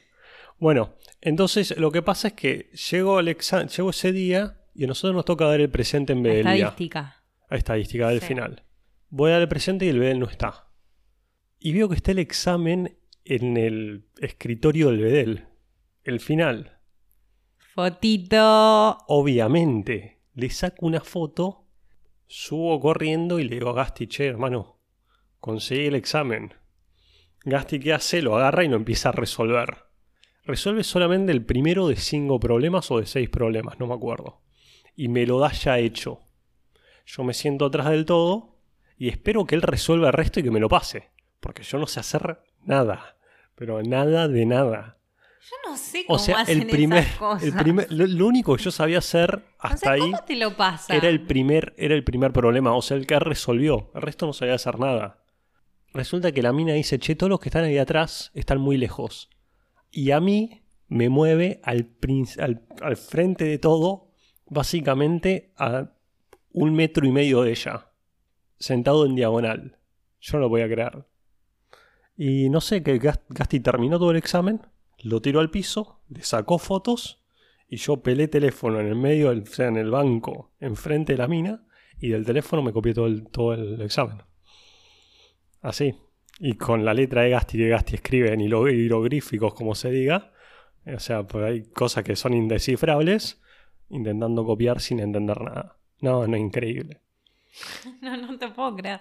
Bueno, 0.58 0.94
entonces 1.20 1.76
lo 1.76 1.92
que 1.92 2.00
pasa 2.00 2.28
es 2.28 2.34
que 2.34 2.70
exa- 2.72 3.66
llego 3.68 3.90
ese 3.90 4.12
día 4.12 4.56
y 4.74 4.84
a 4.84 4.86
nosotros 4.86 5.14
nos 5.14 5.24
toca 5.26 5.44
dar 5.44 5.60
el 5.60 5.68
presente 5.70 6.14
en 6.14 6.22
vez 6.22 6.36
del. 6.44 6.46
Estadística. 6.46 7.16
a 7.50 7.56
estadística 7.56 8.08
del 8.08 8.20
Sí. 8.20 8.26
final. 8.28 8.64
Voy 9.10 9.30
a 9.30 9.34
dar 9.34 9.42
el 9.42 9.48
presente 9.48 9.84
y 9.84 9.88
el 9.90 9.98
Bedel 9.98 10.18
no 10.18 10.26
está. 10.26 10.68
Y 11.58 11.72
veo 11.74 11.88
que 11.90 11.96
está 11.96 12.12
el 12.12 12.20
examen 12.20 12.96
en 13.30 13.56
el 13.56 14.06
escritorio 14.20 14.88
del 14.88 14.98
Bedel. 14.98 15.44
El 16.02 16.18
final. 16.18 16.80
Fotito. 17.58 18.98
Obviamente, 19.06 20.18
le 20.34 20.50
saco 20.50 20.84
una 20.84 21.00
foto, 21.00 21.68
subo 22.26 22.80
corriendo 22.80 23.38
y 23.38 23.44
le 23.44 23.54
digo 23.54 23.70
a 23.70 23.74
Gasti, 23.74 24.08
che, 24.08 24.26
hermano, 24.26 24.80
conseguí 25.38 25.86
el 25.86 25.94
examen. 25.94 26.54
Gasti, 27.44 27.78
¿qué 27.78 27.92
hace? 27.92 28.20
Lo 28.20 28.36
agarra 28.36 28.64
y 28.64 28.68
lo 28.68 28.74
empieza 28.74 29.10
a 29.10 29.12
resolver. 29.12 29.84
Resuelve 30.42 30.82
solamente 30.82 31.30
el 31.30 31.44
primero 31.44 31.86
de 31.86 31.94
cinco 31.94 32.40
problemas 32.40 32.90
o 32.90 32.98
de 32.98 33.06
seis 33.06 33.30
problemas, 33.30 33.78
no 33.78 33.86
me 33.86 33.94
acuerdo. 33.94 34.42
Y 34.96 35.06
me 35.06 35.24
lo 35.24 35.38
da 35.38 35.52
ya 35.52 35.78
hecho. 35.78 36.18
Yo 37.06 37.22
me 37.22 37.34
siento 37.34 37.66
atrás 37.66 37.90
del 37.90 38.06
todo 38.06 38.56
y 38.98 39.08
espero 39.08 39.46
que 39.46 39.54
él 39.54 39.62
resuelva 39.62 40.08
el 40.08 40.14
resto 40.14 40.40
y 40.40 40.42
que 40.42 40.50
me 40.50 40.58
lo 40.58 40.68
pase. 40.68 41.10
Porque 41.38 41.62
yo 41.62 41.78
no 41.78 41.86
sé 41.86 42.00
hacer 42.00 42.40
nada. 42.64 43.16
Pero 43.60 43.82
nada 43.82 44.26
de 44.26 44.46
nada. 44.46 44.96
Yo 45.42 45.70
no 45.70 45.76
sé 45.76 46.00
O 46.04 46.06
cómo 46.06 46.18
sea, 46.18 46.40
hacen 46.40 46.62
el 46.62 46.66
primer, 46.68 47.00
esas 47.00 47.16
cosas. 47.18 47.42
el 47.42 47.52
primer 47.54 47.92
lo, 47.92 48.06
lo 48.06 48.26
único 48.26 48.56
que 48.56 48.62
yo 48.62 48.70
sabía 48.70 48.98
hacer 48.98 49.34
O 49.36 49.66
hasta 49.66 49.92
ahí 49.92 50.00
¿cómo 50.00 50.24
te 50.24 50.34
lo 50.36 50.56
pasa? 50.56 50.96
era 50.96 51.08
el 51.10 51.26
primer 51.26 51.74
era 51.76 51.94
el 51.94 52.02
primer 52.02 52.32
problema, 52.32 52.74
o 52.74 52.80
sea, 52.80 52.96
el 52.96 53.06
que 53.06 53.18
resolvió. 53.18 53.90
El 53.94 54.00
resto 54.00 54.24
no 54.24 54.32
sabía 54.32 54.54
hacer 54.54 54.78
nada. 54.78 55.22
Resulta 55.92 56.32
que 56.32 56.40
la 56.42 56.54
mina 56.54 56.72
dice, 56.72 56.98
"Che, 56.98 57.14
todos 57.16 57.28
los 57.28 57.38
que 57.40 57.50
están 57.50 57.64
ahí 57.64 57.76
atrás 57.76 58.30
están 58.32 58.60
muy 58.62 58.78
lejos." 58.78 59.28
Y 59.90 60.12
a 60.12 60.20
mí 60.20 60.62
me 60.88 61.10
mueve 61.10 61.60
al, 61.62 61.90
al 62.80 62.96
frente 62.96 63.44
de 63.44 63.58
todo, 63.58 64.10
básicamente 64.46 65.52
a 65.58 65.90
un 66.52 66.72
metro 66.74 67.06
y 67.06 67.12
medio 67.12 67.42
de 67.42 67.50
ella, 67.50 67.90
sentado 68.58 69.04
en 69.04 69.16
diagonal. 69.16 69.76
Yo 70.20 70.38
no 70.38 70.40
lo 70.44 70.48
voy 70.48 70.62
a 70.62 70.66
creer. 70.68 71.04
Y 72.22 72.50
no 72.50 72.60
sé, 72.60 72.82
que 72.82 72.98
Gas- 72.98 73.22
Gasti 73.30 73.60
terminó 73.60 73.98
todo 73.98 74.10
el 74.10 74.18
examen, 74.18 74.60
lo 75.02 75.22
tiró 75.22 75.40
al 75.40 75.50
piso, 75.50 76.00
le 76.10 76.22
sacó 76.22 76.58
fotos 76.58 77.24
y 77.66 77.78
yo 77.78 78.02
pelé 78.02 78.28
teléfono 78.28 78.78
en 78.78 78.88
el 78.88 78.94
medio, 78.96 79.30
o 79.30 79.46
sea, 79.46 79.68
en 79.68 79.78
el 79.78 79.90
banco, 79.90 80.50
enfrente 80.60 81.14
de 81.14 81.18
la 81.18 81.28
mina, 81.28 81.64
y 81.98 82.10
del 82.10 82.26
teléfono 82.26 82.60
me 82.60 82.74
copié 82.74 82.92
todo 82.92 83.06
el, 83.06 83.26
todo 83.28 83.54
el 83.54 83.80
examen. 83.80 84.18
Así. 85.62 85.94
Y 86.40 86.54
con 86.58 86.84
la 86.84 86.92
letra 86.92 87.22
de 87.22 87.30
Gasti, 87.30 87.56
que 87.56 87.68
Gasti 87.68 87.94
escribe 87.94 88.34
en 88.34 88.40
hieroglíficos, 88.40 89.54
como 89.54 89.74
se 89.74 89.90
diga. 89.90 90.32
O 90.86 90.98
sea, 90.98 91.26
pues 91.26 91.44
hay 91.46 91.62
cosas 91.70 92.04
que 92.04 92.16
son 92.16 92.34
indescifrables, 92.34 93.40
intentando 93.88 94.44
copiar 94.44 94.80
sin 94.80 95.00
entender 95.00 95.40
nada. 95.40 95.78
No, 96.02 96.26
no, 96.26 96.36
increíble. 96.36 97.00
No, 98.00 98.16
no 98.16 98.38
te 98.38 98.48
puedo 98.48 98.76
creer. 98.76 99.00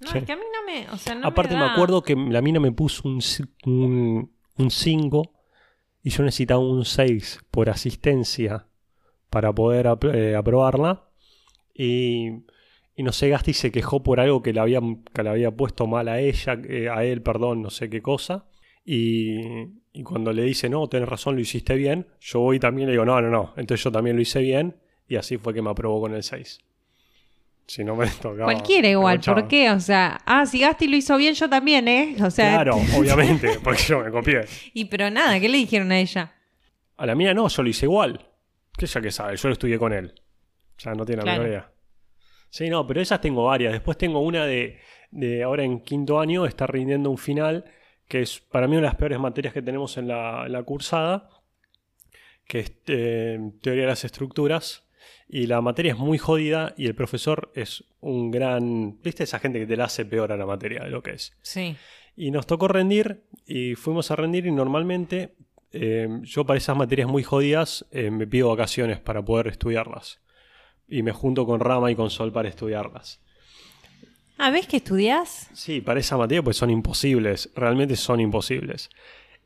No, 0.00 0.10
Sí. 0.10 0.18
es 0.18 0.24
que 0.24 0.32
a 0.32 0.36
mí 0.36 0.42
no 0.42 0.72
me. 0.72 0.88
O 0.90 0.96
sea, 0.96 1.14
no 1.14 1.26
Aparte 1.26 1.56
me, 1.56 1.64
acuerdo 1.64 2.02
que 2.02 2.14
la 2.14 2.40
mina 2.42 2.60
me 2.60 2.72
puso 2.72 3.08
un 3.08 3.20
5 3.20 3.50
un, 3.66 4.30
y 6.02 6.10
yo 6.10 6.22
necesitaba 6.22 6.60
un 6.60 6.84
6 6.84 7.40
por 7.50 7.68
asistencia 7.70 8.66
para 9.30 9.52
poder 9.52 9.86
eh, 10.14 10.36
aprobarla. 10.36 11.08
Y, 11.74 12.28
y 12.96 13.02
no 13.02 13.12
sé, 13.12 13.28
Gasti 13.28 13.52
se 13.52 13.70
quejó 13.70 14.02
por 14.02 14.20
algo 14.20 14.42
que 14.42 14.52
le 14.52 14.60
había, 14.60 14.80
que 15.12 15.22
le 15.22 15.30
había 15.30 15.50
puesto 15.50 15.86
mal 15.86 16.08
a 16.08 16.20
ella, 16.20 16.58
eh, 16.68 16.88
a 16.88 17.04
él, 17.04 17.22
perdón, 17.22 17.62
no 17.62 17.70
sé 17.70 17.90
qué 17.90 18.02
cosa. 18.02 18.46
Y, 18.84 19.38
y 19.92 20.02
cuando 20.02 20.32
le 20.32 20.42
dice, 20.42 20.68
no, 20.68 20.88
tenés 20.88 21.08
razón, 21.08 21.34
lo 21.34 21.40
hiciste 21.40 21.74
bien, 21.74 22.06
yo 22.20 22.40
voy 22.40 22.58
también 22.58 22.88
y 22.88 22.90
le 22.90 22.92
digo, 22.92 23.04
no, 23.04 23.20
no, 23.20 23.28
no, 23.28 23.52
entonces 23.56 23.84
yo 23.84 23.92
también 23.92 24.16
lo 24.16 24.22
hice 24.22 24.40
bien. 24.40 24.76
Y 25.06 25.16
así 25.16 25.36
fue 25.38 25.54
que 25.54 25.62
me 25.62 25.70
aprobó 25.70 26.00
con 26.00 26.14
el 26.14 26.22
6. 26.22 26.60
Si 27.68 27.84
no 27.84 27.94
me 27.94 28.06
tocaba. 28.22 28.44
Cualquiera 28.44 28.88
igual. 28.88 29.20
¿por 29.20 29.46
qué? 29.46 29.70
O 29.70 29.78
sea, 29.78 30.18
ah, 30.24 30.44
si 30.46 30.58
Gasti 30.60 30.88
lo 30.88 30.96
hizo 30.96 31.16
bien, 31.18 31.34
yo 31.34 31.48
también, 31.50 31.86
¿eh? 31.86 32.16
O 32.22 32.30
sea, 32.30 32.54
Claro, 32.54 32.76
obviamente, 32.96 33.60
porque 33.62 33.82
yo 33.82 34.00
me 34.00 34.10
copié. 34.10 34.40
y 34.74 34.86
pero 34.86 35.10
nada, 35.10 35.38
¿qué 35.38 35.48
le 35.50 35.58
dijeron 35.58 35.92
a 35.92 35.98
ella? 36.00 36.32
A 36.96 37.04
la 37.06 37.14
mía 37.14 37.34
no, 37.34 37.46
yo 37.46 37.62
lo 37.62 37.68
hice 37.68 37.86
igual. 37.86 38.26
Que 38.76 38.86
ella 38.86 39.00
que 39.02 39.10
sabe, 39.10 39.36
yo 39.36 39.48
lo 39.48 39.52
estudié 39.52 39.78
con 39.78 39.92
él. 39.92 40.14
O 40.76 40.80
sea, 40.80 40.94
no 40.94 41.04
tiene 41.04 41.18
la 41.18 41.24
Claro. 41.24 41.42
menor 41.42 41.52
idea. 41.52 41.72
Sí, 42.50 42.70
no, 42.70 42.86
pero 42.86 43.02
esas 43.02 43.20
tengo 43.20 43.44
varias. 43.44 43.72
Después 43.74 43.98
tengo 43.98 44.20
una 44.20 44.46
de, 44.46 44.78
de 45.10 45.42
ahora 45.42 45.62
en 45.64 45.80
quinto 45.80 46.18
año, 46.18 46.46
está 46.46 46.66
rindiendo 46.66 47.10
un 47.10 47.18
final, 47.18 47.66
que 48.08 48.22
es 48.22 48.40
para 48.40 48.66
mí 48.66 48.72
una 48.76 48.86
de 48.86 48.92
las 48.92 48.94
peores 48.94 49.18
materias 49.18 49.52
que 49.52 49.60
tenemos 49.60 49.98
en 49.98 50.08
la, 50.08 50.44
en 50.46 50.52
la 50.52 50.62
cursada, 50.62 51.28
que 52.46 52.60
es 52.60 52.72
eh, 52.86 53.38
teoría 53.60 53.82
de 53.82 53.88
las 53.88 54.04
estructuras. 54.04 54.87
Y 55.28 55.46
la 55.46 55.60
materia 55.60 55.92
es 55.92 55.98
muy 55.98 56.16
jodida 56.16 56.74
y 56.76 56.86
el 56.86 56.94
profesor 56.94 57.52
es 57.54 57.84
un 58.00 58.30
gran... 58.30 58.98
¿Viste 59.02 59.24
esa 59.24 59.38
gente 59.38 59.58
que 59.58 59.66
te 59.66 59.76
la 59.76 59.84
hace 59.84 60.06
peor 60.06 60.32
a 60.32 60.36
la 60.36 60.46
materia 60.46 60.84
de 60.84 60.90
lo 60.90 61.02
que 61.02 61.12
es? 61.12 61.36
Sí. 61.42 61.76
Y 62.16 62.30
nos 62.30 62.46
tocó 62.46 62.66
rendir 62.66 63.24
y 63.46 63.74
fuimos 63.74 64.10
a 64.10 64.16
rendir 64.16 64.46
y 64.46 64.52
normalmente 64.52 65.34
eh, 65.72 66.08
yo 66.22 66.46
para 66.46 66.56
esas 66.56 66.76
materias 66.76 67.08
muy 67.08 67.22
jodidas 67.22 67.84
eh, 67.90 68.10
me 68.10 68.26
pido 68.26 68.48
vacaciones 68.48 69.00
para 69.00 69.22
poder 69.22 69.48
estudiarlas. 69.48 70.20
Y 70.88 71.02
me 71.02 71.12
junto 71.12 71.44
con 71.44 71.60
Rama 71.60 71.90
y 71.90 71.94
con 71.94 72.08
Sol 72.08 72.32
para 72.32 72.48
estudiarlas. 72.48 73.20
Ah, 74.38 74.50
¿ves 74.50 74.66
que 74.66 74.78
estudias? 74.78 75.50
Sí, 75.52 75.82
para 75.82 76.00
esa 76.00 76.16
materia 76.16 76.42
pues 76.42 76.56
son 76.56 76.70
imposibles, 76.70 77.50
realmente 77.54 77.96
son 77.96 78.20
imposibles. 78.20 78.88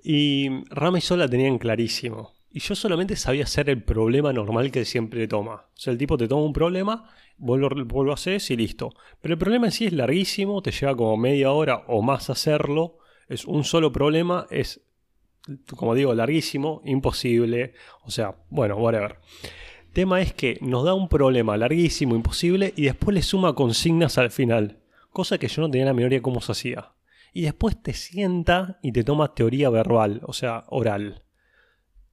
Y 0.04 0.48
Rama 0.70 0.98
y 0.98 1.00
Sol 1.00 1.18
la 1.18 1.28
tenían 1.28 1.58
clarísimo. 1.58 2.34
Y 2.54 2.60
yo 2.60 2.74
solamente 2.74 3.16
sabía 3.16 3.44
hacer 3.44 3.70
el 3.70 3.82
problema 3.82 4.32
normal 4.32 4.70
que 4.70 4.84
siempre 4.84 5.26
toma. 5.26 5.54
O 5.54 5.70
sea, 5.74 5.92
el 5.92 5.98
tipo 5.98 6.18
te 6.18 6.28
toma 6.28 6.44
un 6.44 6.52
problema, 6.52 7.08
vos 7.38 7.58
lo, 7.58 7.70
vos 7.86 8.04
lo 8.04 8.12
haces 8.12 8.50
y 8.50 8.56
listo. 8.56 8.94
Pero 9.22 9.34
el 9.34 9.38
problema 9.38 9.66
en 9.66 9.72
sí 9.72 9.86
es 9.86 9.92
larguísimo, 9.94 10.60
te 10.60 10.70
lleva 10.70 10.94
como 10.94 11.16
media 11.16 11.50
hora 11.52 11.84
o 11.88 12.02
más 12.02 12.28
hacerlo. 12.28 12.98
Es 13.26 13.46
un 13.46 13.64
solo 13.64 13.90
problema, 13.90 14.46
es, 14.50 14.82
como 15.76 15.94
digo, 15.94 16.14
larguísimo, 16.14 16.82
imposible. 16.84 17.72
O 18.04 18.10
sea, 18.10 18.34
bueno, 18.50 18.76
whatever. 18.76 19.16
Tema 19.94 20.20
es 20.20 20.34
que 20.34 20.58
nos 20.60 20.84
da 20.84 20.92
un 20.92 21.08
problema 21.08 21.56
larguísimo, 21.56 22.14
imposible, 22.14 22.74
y 22.76 22.84
después 22.84 23.14
le 23.14 23.22
suma 23.22 23.54
consignas 23.54 24.18
al 24.18 24.30
final. 24.30 24.80
Cosa 25.10 25.38
que 25.38 25.48
yo 25.48 25.62
no 25.62 25.70
tenía 25.70 25.86
la 25.86 25.94
menor 25.94 26.12
idea 26.12 26.18
de 26.18 26.22
cómo 26.22 26.42
se 26.42 26.52
hacía. 26.52 26.92
Y 27.32 27.42
después 27.42 27.82
te 27.82 27.94
sienta 27.94 28.78
y 28.82 28.92
te 28.92 29.04
toma 29.04 29.34
teoría 29.34 29.70
verbal, 29.70 30.20
o 30.24 30.34
sea, 30.34 30.64
oral. 30.68 31.21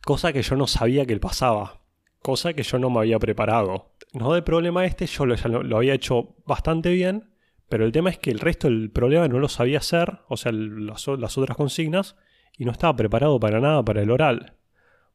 Cosa 0.03 0.33
que 0.33 0.41
yo 0.41 0.55
no 0.55 0.67
sabía 0.67 1.05
que 1.05 1.17
pasaba. 1.17 1.81
Cosa 2.21 2.53
que 2.53 2.63
yo 2.63 2.79
no 2.79 2.89
me 2.89 2.99
había 2.99 3.19
preparado. 3.19 3.91
Nos 4.13 4.29
da 4.29 4.37
el 4.37 4.43
problema 4.43 4.85
este, 4.85 5.05
yo 5.05 5.25
lo, 5.25 5.77
había 5.77 5.93
hecho 5.93 6.35
bastante 6.45 6.91
bien, 6.91 7.29
pero 7.69 7.85
el 7.85 7.91
tema 7.91 8.09
es 8.09 8.17
que 8.17 8.31
el 8.31 8.39
resto 8.39 8.67
del 8.67 8.91
problema 8.91 9.27
no 9.27 9.39
lo 9.39 9.47
sabía 9.47 9.77
hacer, 9.77 10.19
o 10.27 10.37
sea, 10.37 10.51
las, 10.51 11.07
las 11.07 11.37
otras 11.37 11.55
consignas, 11.55 12.15
y 12.57 12.65
no 12.65 12.71
estaba 12.71 12.95
preparado 12.95 13.39
para 13.39 13.59
nada 13.59 13.83
para 13.83 14.01
el 14.01 14.11
oral. 14.11 14.57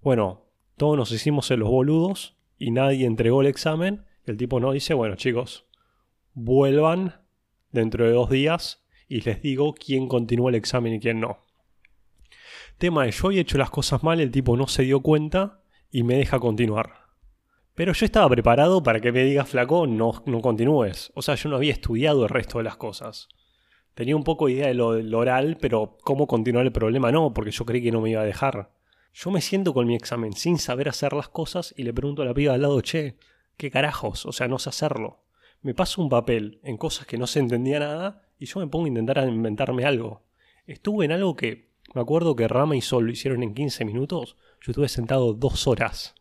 Bueno, 0.01 0.47
todos 0.77 0.97
nos 0.97 1.13
hicimos 1.13 1.51
en 1.51 1.61
los 1.61 1.69
boludos 1.69 2.37
y 2.59 2.71
nadie 2.71 3.07
entregó 3.07 3.43
el 3.43 3.49
examen. 3.49 4.05
El 4.25 4.37
tipo 4.37 4.61
nos 4.61 4.75
dice, 4.75 4.95
bueno 4.95 5.17
chicos, 5.17 5.67
vuelvan 6.33 7.21
dentro 7.71 8.07
de 8.07 8.13
dos 8.13 8.31
días 8.31 8.85
y 9.09 9.21
les 9.21 9.43
digo 9.43 9.75
quién 9.75 10.09
continúa 10.09 10.51
el 10.51 10.57
examen 10.57 10.95
y 10.95 11.01
quién 11.01 11.21
no. 11.21 11.44
Tema 12.79 13.07
es, 13.07 13.21
yo 13.21 13.29
había 13.29 13.41
hecho 13.41 13.57
las 13.57 13.71
cosas 13.71 14.03
mal, 14.03 14.21
el 14.21 14.31
tipo 14.31 14.57
no 14.57 14.67
se 14.67 14.83
dio 14.83 15.01
cuenta 15.01 15.61
y 15.91 16.03
me 16.03 16.17
deja 16.17 16.41
continuar. 16.41 17.05
Pero 17.75 17.93
yo 17.93 18.05
estaba 18.05 18.29
preparado 18.29 18.83
para 18.83 19.01
que 19.01 19.13
me 19.13 19.25
diga, 19.25 19.45
flaco, 19.45 19.87
no, 19.87 20.23
no 20.27 20.41
continúes. 20.41 21.13
O 21.15 21.23
sea, 21.23 21.35
yo 21.35 21.49
no 21.49 21.57
había 21.57 21.73
estudiado 21.73 22.25
el 22.25 22.29
resto 22.29 22.59
de 22.59 22.65
las 22.65 22.77
cosas. 22.77 23.29
Tenía 23.95 24.17
un 24.17 24.25
poco 24.25 24.49
idea 24.49 24.67
de 24.67 24.75
lo 24.75 25.19
oral, 25.19 25.57
pero 25.61 25.99
cómo 26.03 26.27
continuar 26.27 26.67
el 26.67 26.73
problema 26.73 27.13
no, 27.13 27.33
porque 27.33 27.53
yo 27.53 27.65
creí 27.65 27.83
que 27.83 27.93
no 27.93 28.01
me 28.01 28.11
iba 28.11 28.23
a 28.23 28.27
dejar. 28.27 28.73
Yo 29.13 29.31
me 29.31 29.41
siento 29.41 29.73
con 29.73 29.87
mi 29.87 29.95
examen 29.95 30.33
sin 30.33 30.59
saber 30.59 30.89
hacer 30.89 31.13
las 31.13 31.29
cosas 31.29 31.73
y 31.77 31.85
le 31.85 31.95
pregunto 31.95 32.23
a 32.23 32.25
la 32.25 32.35
piba 32.35 32.55
al 32.55 32.63
lado, 32.63 32.81
che, 32.81 33.17
¿qué 33.57 33.71
carajos? 33.71 34.27
O 34.27 34.33
sea, 34.33 34.49
no 34.49 34.59
sé 34.59 34.71
hacerlo. 34.71 35.23
Me 35.63 35.75
paso 35.75 36.03
un 36.03 36.09
papel 36.09 36.59
en 36.65 36.77
cosas 36.77 37.07
que 37.07 37.19
no 37.19 37.29
se 37.29 37.39
entendía 37.39 37.79
nada 37.79 38.23
y 38.39 38.47
yo 38.47 38.59
me 38.59 38.67
pongo 38.67 38.87
a 38.87 38.89
intentar 38.89 39.27
inventarme 39.29 39.85
algo. 39.85 40.23
Estuve 40.67 41.05
en 41.05 41.13
algo 41.13 41.37
que 41.37 41.74
me 41.95 42.01
acuerdo 42.01 42.37
que 42.37 42.49
Rama 42.49 42.77
y 42.77 42.81
Sol 42.81 43.07
lo 43.07 43.13
hicieron 43.13 43.43
en 43.43 43.55
15 43.55 43.85
minutos. 43.85 44.37
Yo 44.61 44.71
estuve 44.73 44.89
sentado 44.89 45.33
dos 45.35 45.67
horas 45.67 46.15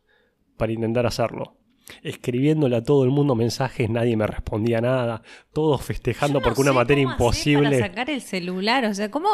para 0.58 0.72
intentar 0.72 1.06
hacerlo. 1.06 1.58
Escribiéndole 2.02 2.78
a 2.78 2.84
todo 2.84 3.04
el 3.04 3.10
mundo 3.10 3.36
mensajes, 3.36 3.90
nadie 3.90 4.16
me 4.16 4.26
respondía 4.26 4.80
nada. 4.80 5.22
Todos 5.52 5.82
festejando 5.82 6.40
Yo 6.40 6.40
no 6.40 6.44
porque 6.46 6.62
una 6.62 6.72
materia 6.74 7.04
cómo 7.04 7.14
imposible. 7.16 7.70
Para 7.80 7.88
sacar 7.90 8.10
el 8.10 8.22
celular, 8.22 8.86
o 8.86 8.94
sea, 8.94 9.12
¿cómo? 9.12 9.30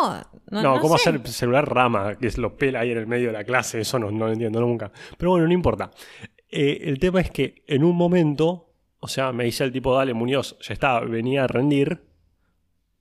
No, 0.49 0.61
No, 0.63 0.75
no 0.75 0.81
¿cómo 0.81 0.97
sé. 0.97 1.09
hacer 1.09 1.27
celular 1.27 1.69
rama? 1.71 2.15
Que 2.17 2.27
es 2.27 2.37
lo 2.39 2.57
pela 2.57 2.79
ahí 2.79 2.91
en 2.91 2.97
el 2.97 3.07
medio 3.07 3.27
de 3.27 3.33
la 3.33 3.43
clase, 3.43 3.81
eso 3.81 3.99
no, 3.99 4.09
no 4.09 4.25
lo 4.27 4.31
entiendo 4.33 4.59
nunca. 4.61 4.91
Pero 5.17 5.31
bueno, 5.31 5.45
no 5.45 5.53
importa. 5.53 5.91
Eh, 6.49 6.79
el 6.85 6.97
tema 6.97 7.21
es 7.21 7.29
que 7.29 7.63
en 7.67 7.83
un 7.83 7.95
momento, 7.95 8.73
o 8.99 9.07
sea, 9.07 9.31
me 9.31 9.43
dice 9.43 9.63
el 9.63 9.71
tipo, 9.71 9.95
dale, 9.95 10.15
Muñoz, 10.15 10.57
ya 10.61 10.73
está, 10.73 10.99
venía 11.01 11.43
a 11.43 11.47
rendir, 11.47 12.01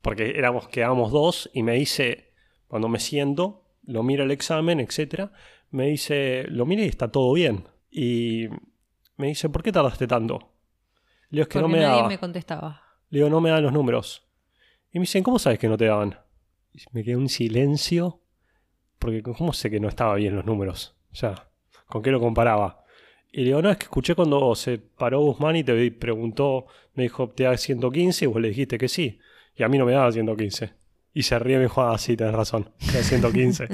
porque 0.02 0.30
éramos, 0.36 0.68
quedábamos 0.68 1.10
dos, 1.10 1.50
y 1.54 1.62
me 1.62 1.72
dice, 1.72 2.27
cuando 2.68 2.88
me 2.88 3.00
siento, 3.00 3.64
lo 3.84 4.02
mira 4.02 4.24
el 4.24 4.30
examen, 4.30 4.80
etcétera, 4.80 5.32
me 5.70 5.86
dice, 5.88 6.44
lo 6.48 6.64
mira 6.66 6.82
y 6.82 6.88
está 6.88 7.10
todo 7.10 7.32
bien. 7.32 7.64
Y 7.90 8.46
me 9.16 9.28
dice, 9.28 9.48
¿por 9.48 9.62
qué 9.62 9.72
tardaste 9.72 10.06
tanto? 10.06 10.38
Le 11.30 11.38
digo, 11.38 11.42
es 11.42 11.48
que 11.48 11.58
Porque 11.58 11.62
no 11.62 11.68
me 11.68 11.78
nadie 11.80 11.96
daba. 11.96 12.08
me 12.08 12.18
contestaba. 12.18 12.82
Le 13.10 13.18
digo, 13.18 13.30
no 13.30 13.40
me 13.40 13.50
dan 13.50 13.62
los 13.62 13.72
números. 13.72 14.26
Y 14.92 14.98
me 14.98 15.02
dicen, 15.02 15.22
¿cómo 15.22 15.38
sabes 15.38 15.58
que 15.58 15.68
no 15.68 15.76
te 15.76 15.86
daban? 15.86 16.18
Y 16.74 16.80
me 16.92 17.02
quedé 17.02 17.16
un 17.16 17.28
silencio, 17.28 18.20
porque 18.98 19.22
¿cómo 19.22 19.52
sé 19.52 19.70
que 19.70 19.80
no 19.80 19.88
estaba 19.88 20.14
bien 20.14 20.36
los 20.36 20.44
números? 20.44 20.96
O 21.12 21.14
sea, 21.14 21.48
¿con 21.86 22.02
qué 22.02 22.10
lo 22.10 22.20
comparaba? 22.20 22.84
Y 23.30 23.38
le 23.40 23.44
digo, 23.46 23.60
no, 23.62 23.70
es 23.70 23.76
que 23.76 23.84
escuché 23.84 24.14
cuando 24.14 24.54
se 24.54 24.78
paró 24.78 25.20
Guzmán 25.20 25.56
y 25.56 25.64
te 25.64 25.90
preguntó, 25.92 26.66
me 26.94 27.02
dijo, 27.04 27.28
¿te 27.28 27.44
da 27.44 27.56
115? 27.56 28.24
Y 28.24 28.28
vos 28.28 28.40
le 28.40 28.48
dijiste 28.48 28.78
que 28.78 28.88
sí. 28.88 29.18
Y 29.54 29.62
a 29.62 29.68
mí 29.68 29.76
no 29.76 29.84
me 29.84 29.92
daba 29.92 30.10
115. 30.10 30.72
Y 31.18 31.24
se 31.24 31.36
ríe 31.36 31.54
y 31.54 31.56
me 31.56 31.64
dijo, 31.64 31.82
ah, 31.82 31.98
sí, 31.98 32.16
tenés 32.16 32.32
razón, 32.32 32.70
te 32.78 32.96
da 32.96 33.02
115. 33.02 33.66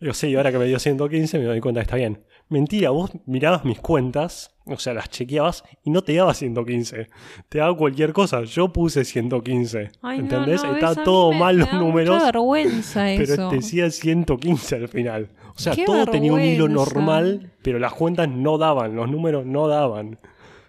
digo, 0.00 0.14
sí, 0.14 0.28
y 0.28 0.36
ahora 0.36 0.52
que 0.52 0.58
me 0.58 0.66
dio 0.66 0.78
115 0.78 1.36
me 1.40 1.46
doy 1.46 1.58
cuenta 1.58 1.80
que 1.80 1.86
está 1.86 1.96
bien. 1.96 2.22
Mentira, 2.48 2.90
vos 2.90 3.10
mirabas 3.26 3.64
mis 3.64 3.80
cuentas, 3.80 4.54
o 4.66 4.76
sea, 4.78 4.94
las 4.94 5.10
chequeabas 5.10 5.64
y 5.82 5.90
no 5.90 6.02
te 6.02 6.14
daba 6.14 6.32
115. 6.32 7.08
Te 7.48 7.58
daba 7.58 7.76
cualquier 7.76 8.12
cosa. 8.12 8.44
Yo 8.44 8.72
puse 8.72 9.04
115. 9.04 9.90
Ay, 10.00 10.20
¿Entendés? 10.20 10.62
no, 10.62 10.74
Está 10.74 11.02
todo 11.02 11.32
mal 11.32 11.56
los 11.56 11.72
números. 11.72 12.14
Mucha 12.14 12.26
vergüenza 12.26 13.04
Pero 13.16 13.34
eso. 13.34 13.48
te 13.48 13.56
decía 13.56 13.90
115 13.90 14.76
al 14.76 14.86
final. 14.86 15.28
O 15.56 15.58
sea, 15.58 15.74
todo 15.84 16.06
tenía 16.06 16.32
un 16.32 16.40
hilo 16.40 16.68
normal, 16.68 17.50
pero 17.62 17.80
las 17.80 17.94
cuentas 17.94 18.28
no 18.28 18.58
daban, 18.58 18.94
los 18.94 19.10
números 19.10 19.44
no 19.44 19.66
daban. 19.66 20.20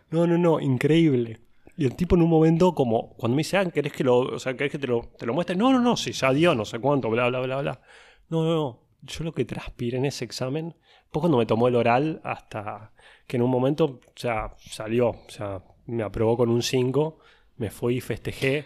No, 0.10 0.26
no, 0.26 0.39
no, 0.39 0.60
increíble. 0.60 1.43
Y 1.76 1.86
el 1.86 1.96
tipo 1.96 2.16
en 2.16 2.22
un 2.22 2.30
momento, 2.30 2.74
como 2.76 3.16
cuando 3.16 3.36
me 3.36 3.40
dice, 3.42 3.58
ah, 3.58 3.66
¿querés 3.66 3.94
que, 3.94 4.04
lo, 4.04 4.20
o 4.20 4.40
sea, 4.40 4.56
¿querés 4.56 4.72
que 4.72 4.78
te, 4.80 4.88
lo, 4.88 5.12
te 5.18 5.26
lo 5.26 5.34
muestre? 5.34 5.56
No, 5.56 5.72
no, 5.72 5.80
no, 5.80 5.98
si 5.98 6.12
ya 6.12 6.32
dio 6.32 6.54
no 6.54 6.66
sé 6.66 6.80
cuánto, 6.80 7.10
bla, 7.10 7.28
bla, 7.30 7.40
bla, 7.42 7.62
bla. 7.62 7.82
No, 8.30 8.44
no, 8.44 8.56
no. 8.56 8.80
Yo 9.02 9.24
lo 9.24 9.34
que 9.34 9.44
transpiré 9.44 9.98
en 9.98 10.06
ese 10.06 10.24
examen, 10.24 10.76
pues 11.12 11.22
cuando 11.22 11.38
me 11.38 11.46
tomó 11.46 11.68
el 11.68 11.76
oral, 11.76 12.22
hasta 12.24 12.94
que 13.28 13.38
en 13.38 13.44
un 13.44 13.50
momento, 13.50 13.86
o 13.86 14.00
sea, 14.16 14.54
salió, 14.58 15.10
o 15.10 15.30
sea, 15.30 15.64
me 15.88 16.04
aprobó 16.04 16.38
con 16.38 16.50
un 16.50 16.62
5, 16.62 17.18
me 17.58 17.70
fui 17.70 17.98
y 17.98 18.02
festejé. 18.02 18.66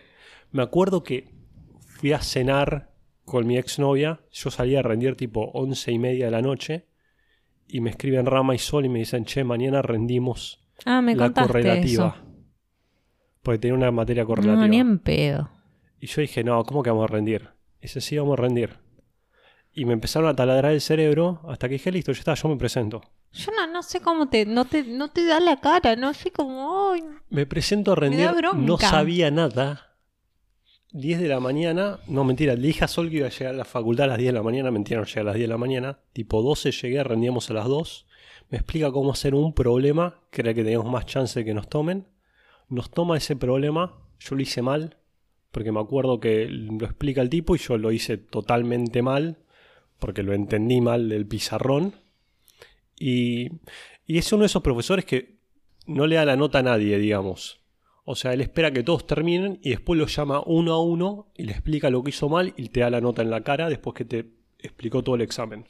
Me 0.52 0.62
acuerdo 0.62 1.04
que 1.04 1.30
fui 1.86 2.12
a 2.14 2.20
cenar 2.20 2.92
con 3.26 3.48
mi 3.48 3.58
exnovia, 3.58 4.22
yo 4.32 4.52
salía 4.52 4.80
a 4.80 4.84
rendir 4.84 5.16
tipo 5.16 5.50
once 5.54 5.92
y 5.92 5.98
media 5.98 6.26
de 6.26 6.32
la 6.32 6.42
noche, 6.42 6.86
y 7.68 7.82
me 7.82 7.90
escriben 7.90 8.26
Rama 8.26 8.54
y 8.54 8.60
Sol 8.60 8.86
y 8.86 8.90
me 8.90 9.00
dicen, 9.00 9.26
che, 9.26 9.44
mañana 9.44 9.82
rendimos 9.82 10.64
Ah, 10.86 11.02
me 11.02 11.16
la 11.16 11.34
correlativa. 11.34 12.16
eso. 12.16 12.27
Porque 13.48 13.60
tenía 13.60 13.76
una 13.76 13.92
materia 13.92 14.26
correlativa. 14.26 14.62
No, 14.62 14.68
ni 14.68 14.78
en 14.78 15.00
pedo. 15.00 15.50
Y 16.02 16.08
yo 16.08 16.20
dije, 16.20 16.44
no, 16.44 16.62
¿cómo 16.66 16.84
que 16.84 16.90
vamos 16.90 17.06
a 17.06 17.08
rendir? 17.08 17.48
Y 17.80 17.84
dice, 17.84 18.02
sí, 18.02 18.18
vamos 18.18 18.38
a 18.38 18.42
rendir. 18.42 18.72
Y 19.72 19.86
me 19.86 19.94
empezaron 19.94 20.28
a 20.28 20.36
taladrar 20.36 20.74
el 20.74 20.82
cerebro 20.82 21.40
hasta 21.48 21.70
que 21.70 21.76
dije, 21.76 21.90
listo, 21.90 22.12
ya 22.12 22.20
está, 22.20 22.34
yo 22.34 22.50
me 22.50 22.58
presento. 22.58 23.00
Yo 23.32 23.54
no, 23.56 23.66
no 23.66 23.84
sé 23.84 24.02
cómo 24.02 24.28
te 24.28 24.46
no, 24.46 24.66
te... 24.66 24.84
no 24.84 25.12
te 25.12 25.24
da 25.24 25.40
la 25.40 25.62
cara, 25.62 25.96
no 25.96 26.14
sé 26.14 26.30
cómo... 26.30 26.92
ay, 26.92 27.06
Me 27.30 27.46
presento 27.46 27.94
a 27.94 27.96
rendir, 27.96 28.30
no 28.58 28.78
sabía 28.80 29.32
nada. 29.32 29.96
10 30.92 31.22
de 31.22 31.30
la 31.30 31.40
mañana, 31.40 32.00
no 32.10 32.26
mentira, 32.26 32.54
le 32.54 32.68
dije 32.68 32.84
a 32.84 32.90
Sol 32.90 33.10
que 33.10 33.16
iba 33.16 33.28
a 33.28 33.30
llegar 33.30 33.54
a 33.54 33.58
la 33.58 33.64
facultad 33.64 34.04
a 34.04 34.08
las 34.08 34.18
10 34.18 34.28
de 34.34 34.34
la 34.40 34.44
mañana, 34.44 34.72
mentira, 34.72 35.00
no 35.00 35.06
llegué 35.06 35.22
a 35.22 35.24
las 35.24 35.36
10 35.36 35.48
de 35.48 35.54
la 35.54 35.58
mañana. 35.58 36.00
Tipo 36.12 36.42
12 36.42 36.74
llegué, 36.74 37.02
rendíamos 37.02 37.50
a 37.50 37.54
las 37.54 37.68
2. 37.68 38.08
Me 38.50 38.58
explica 38.58 38.92
cómo 38.92 39.14
hacer 39.14 39.36
un 39.36 39.54
problema, 39.54 40.20
que 40.32 40.42
era 40.42 40.54
que 40.54 40.66
teníamos 40.66 40.92
más 40.92 41.06
chance 41.06 41.40
de 41.40 41.46
que 41.46 41.54
nos 41.54 41.70
tomen. 41.70 42.08
Nos 42.70 42.92
toma 42.92 43.18
ese 43.18 43.36
problema, 43.36 43.98
yo 44.20 44.36
lo 44.36 44.42
hice 44.42 44.62
mal, 44.62 44.98
porque 45.52 45.72
me 45.72 45.80
acuerdo 45.80 46.20
que 46.20 46.48
lo 46.50 46.86
explica 46.86 47.22
el 47.22 47.30
tipo 47.30 47.56
y 47.56 47.60
yo 47.60 47.78
lo 47.78 47.92
hice 47.92 48.18
totalmente 48.18 49.02
mal, 49.02 49.38
porque 50.00 50.24
lo 50.24 50.34
entendí 50.34 50.82
mal 50.82 51.10
del 51.10 51.26
pizarrón. 51.26 51.96
Y, 53.00 53.50
y 54.06 54.18
es 54.18 54.32
uno 54.32 54.42
de 54.42 54.48
esos 54.48 54.64
profesores 54.64 55.06
que 55.06 55.38
no 55.86 56.06
le 56.08 56.16
da 56.16 56.26
la 56.26 56.36
nota 56.36 56.60
a 56.60 56.64
nadie, 56.64 56.98
digamos. 56.98 57.62
O 58.10 58.16
sea, 58.16 58.34
él 58.34 58.42
espera 58.42 58.72
que 58.72 58.84
todos 58.84 59.06
terminen 59.06 59.60
y 59.62 59.72
después 59.72 60.00
lo 60.00 60.08
llama 60.08 60.42
uno 60.46 60.74
a 60.74 60.82
uno 60.82 61.32
y 61.36 61.44
le 61.44 61.52
explica 61.52 61.90
lo 61.90 62.04
que 62.04 62.12
hizo 62.12 62.30
mal 62.30 62.54
y 62.56 62.70
te 62.70 62.80
da 62.80 62.90
la 62.90 63.02
nota 63.02 63.22
en 63.22 63.30
la 63.30 63.42
cara 63.42 63.70
después 63.70 63.96
que 63.96 64.06
te 64.06 64.32
explicó 64.60 65.04
todo 65.04 65.16
el 65.16 65.22
examen. 65.22 65.66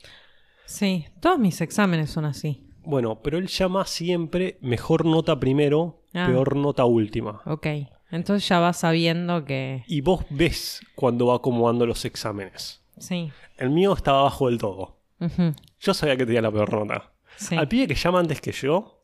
Sí, 0.65 1.05
todos 1.19 1.39
mis 1.39 1.61
exámenes 1.61 2.11
son 2.11 2.25
así. 2.25 2.66
Bueno, 2.87 3.19
pero 3.21 3.37
él 3.37 3.47
llama 3.47 3.85
siempre 3.85 4.57
mejor 4.61 5.05
nota 5.05 5.39
primero, 5.39 6.01
Ah. 6.13 6.25
peor 6.27 6.55
nota 6.55 6.85
última. 6.85 7.41
Ok. 7.45 7.67
Entonces 8.11 8.47
ya 8.47 8.59
vas 8.59 8.77
sabiendo 8.77 9.43
que. 9.43 9.83
Y 9.87 9.99
vos 10.01 10.23
ves 10.29 10.79
cuando 10.95 11.27
va 11.27 11.35
acomodando 11.35 11.85
los 11.85 12.05
exámenes. 12.05 12.81
Sí. 12.97 13.31
El 13.57 13.69
mío 13.71 13.93
estaba 13.93 14.21
abajo 14.21 14.47
del 14.47 14.57
todo. 14.57 14.97
Ujú. 15.19 15.53
Yo 15.81 15.93
sabía 15.93 16.15
que 16.15 16.25
tenía 16.25 16.41
la 16.41 16.51
peor 16.51 16.71
nota. 16.73 17.11
Sí. 17.35 17.55
Al 17.57 17.67
pibe 17.67 17.87
que 17.87 17.95
llama 17.95 18.19
antes 18.19 18.39
que 18.39 18.51
yo, 18.53 19.01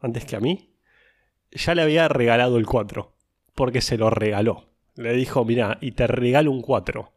antes 0.00 0.24
que 0.24 0.36
a 0.36 0.40
mí, 0.40 0.70
ya 1.50 1.74
le 1.74 1.82
había 1.82 2.06
regalado 2.08 2.56
el 2.58 2.66
4. 2.66 3.14
Porque 3.54 3.80
se 3.80 3.98
lo 3.98 4.10
regaló. 4.10 4.68
Le 4.94 5.12
dijo, 5.14 5.44
mira, 5.44 5.78
y 5.80 5.90
te 5.92 6.06
regalo 6.06 6.52
un 6.52 6.62
4. 6.62 7.12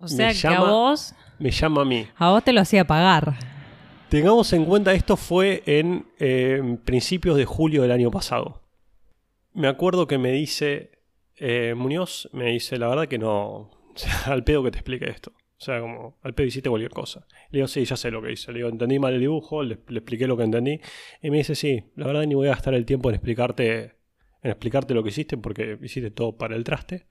O 0.00 0.08
sea 0.08 0.26
me 0.28 0.32
que 0.32 0.38
llama- 0.40 0.66
a 0.68 0.70
vos. 0.72 1.14
Me 1.38 1.50
llama 1.52 1.82
a 1.82 1.84
mí. 1.84 2.06
A 2.16 2.30
vos 2.30 2.42
te 2.42 2.52
lo 2.52 2.60
hacía 2.60 2.84
pagar. 2.86 3.34
Tengamos 4.10 4.52
en 4.52 4.64
cuenta, 4.64 4.92
esto 4.92 5.16
fue 5.16 5.62
en 5.66 6.04
eh, 6.18 6.60
principios 6.84 7.36
de 7.36 7.44
julio 7.44 7.82
del 7.82 7.92
año 7.92 8.10
pasado. 8.10 8.60
Me 9.54 9.68
acuerdo 9.68 10.08
que 10.08 10.18
me 10.18 10.32
dice, 10.32 10.98
eh, 11.36 11.74
Muñoz, 11.76 12.28
me 12.32 12.46
dice, 12.46 12.76
la 12.76 12.88
verdad 12.88 13.06
que 13.06 13.18
no, 13.18 13.36
o 13.36 13.92
sea, 13.94 14.12
al 14.32 14.42
pedo 14.42 14.64
que 14.64 14.72
te 14.72 14.78
explique 14.78 15.08
esto. 15.08 15.30
O 15.30 15.64
sea, 15.64 15.80
como, 15.80 16.18
al 16.22 16.34
pedo 16.34 16.48
hiciste 16.48 16.68
cualquier 16.68 16.90
cosa. 16.90 17.24
Le 17.50 17.58
digo, 17.58 17.68
sí, 17.68 17.84
ya 17.84 17.96
sé 17.96 18.10
lo 18.10 18.20
que 18.20 18.32
hice. 18.32 18.50
Le 18.50 18.58
digo, 18.58 18.68
entendí 18.68 18.98
mal 18.98 19.14
el 19.14 19.20
dibujo, 19.20 19.62
le, 19.62 19.78
le 19.86 19.98
expliqué 20.00 20.26
lo 20.26 20.36
que 20.36 20.42
entendí. 20.42 20.80
Y 21.22 21.30
me 21.30 21.36
dice, 21.36 21.54
sí, 21.54 21.84
la 21.94 22.08
verdad 22.08 22.24
ni 22.24 22.34
voy 22.34 22.48
a 22.48 22.50
gastar 22.50 22.74
el 22.74 22.86
tiempo 22.86 23.10
en 23.10 23.14
explicarte, 23.14 23.94
en 24.42 24.50
explicarte 24.50 24.92
lo 24.92 25.04
que 25.04 25.10
hiciste 25.10 25.36
porque 25.36 25.78
hiciste 25.82 26.10
todo 26.10 26.36
para 26.36 26.56
el 26.56 26.64
traste. 26.64 27.06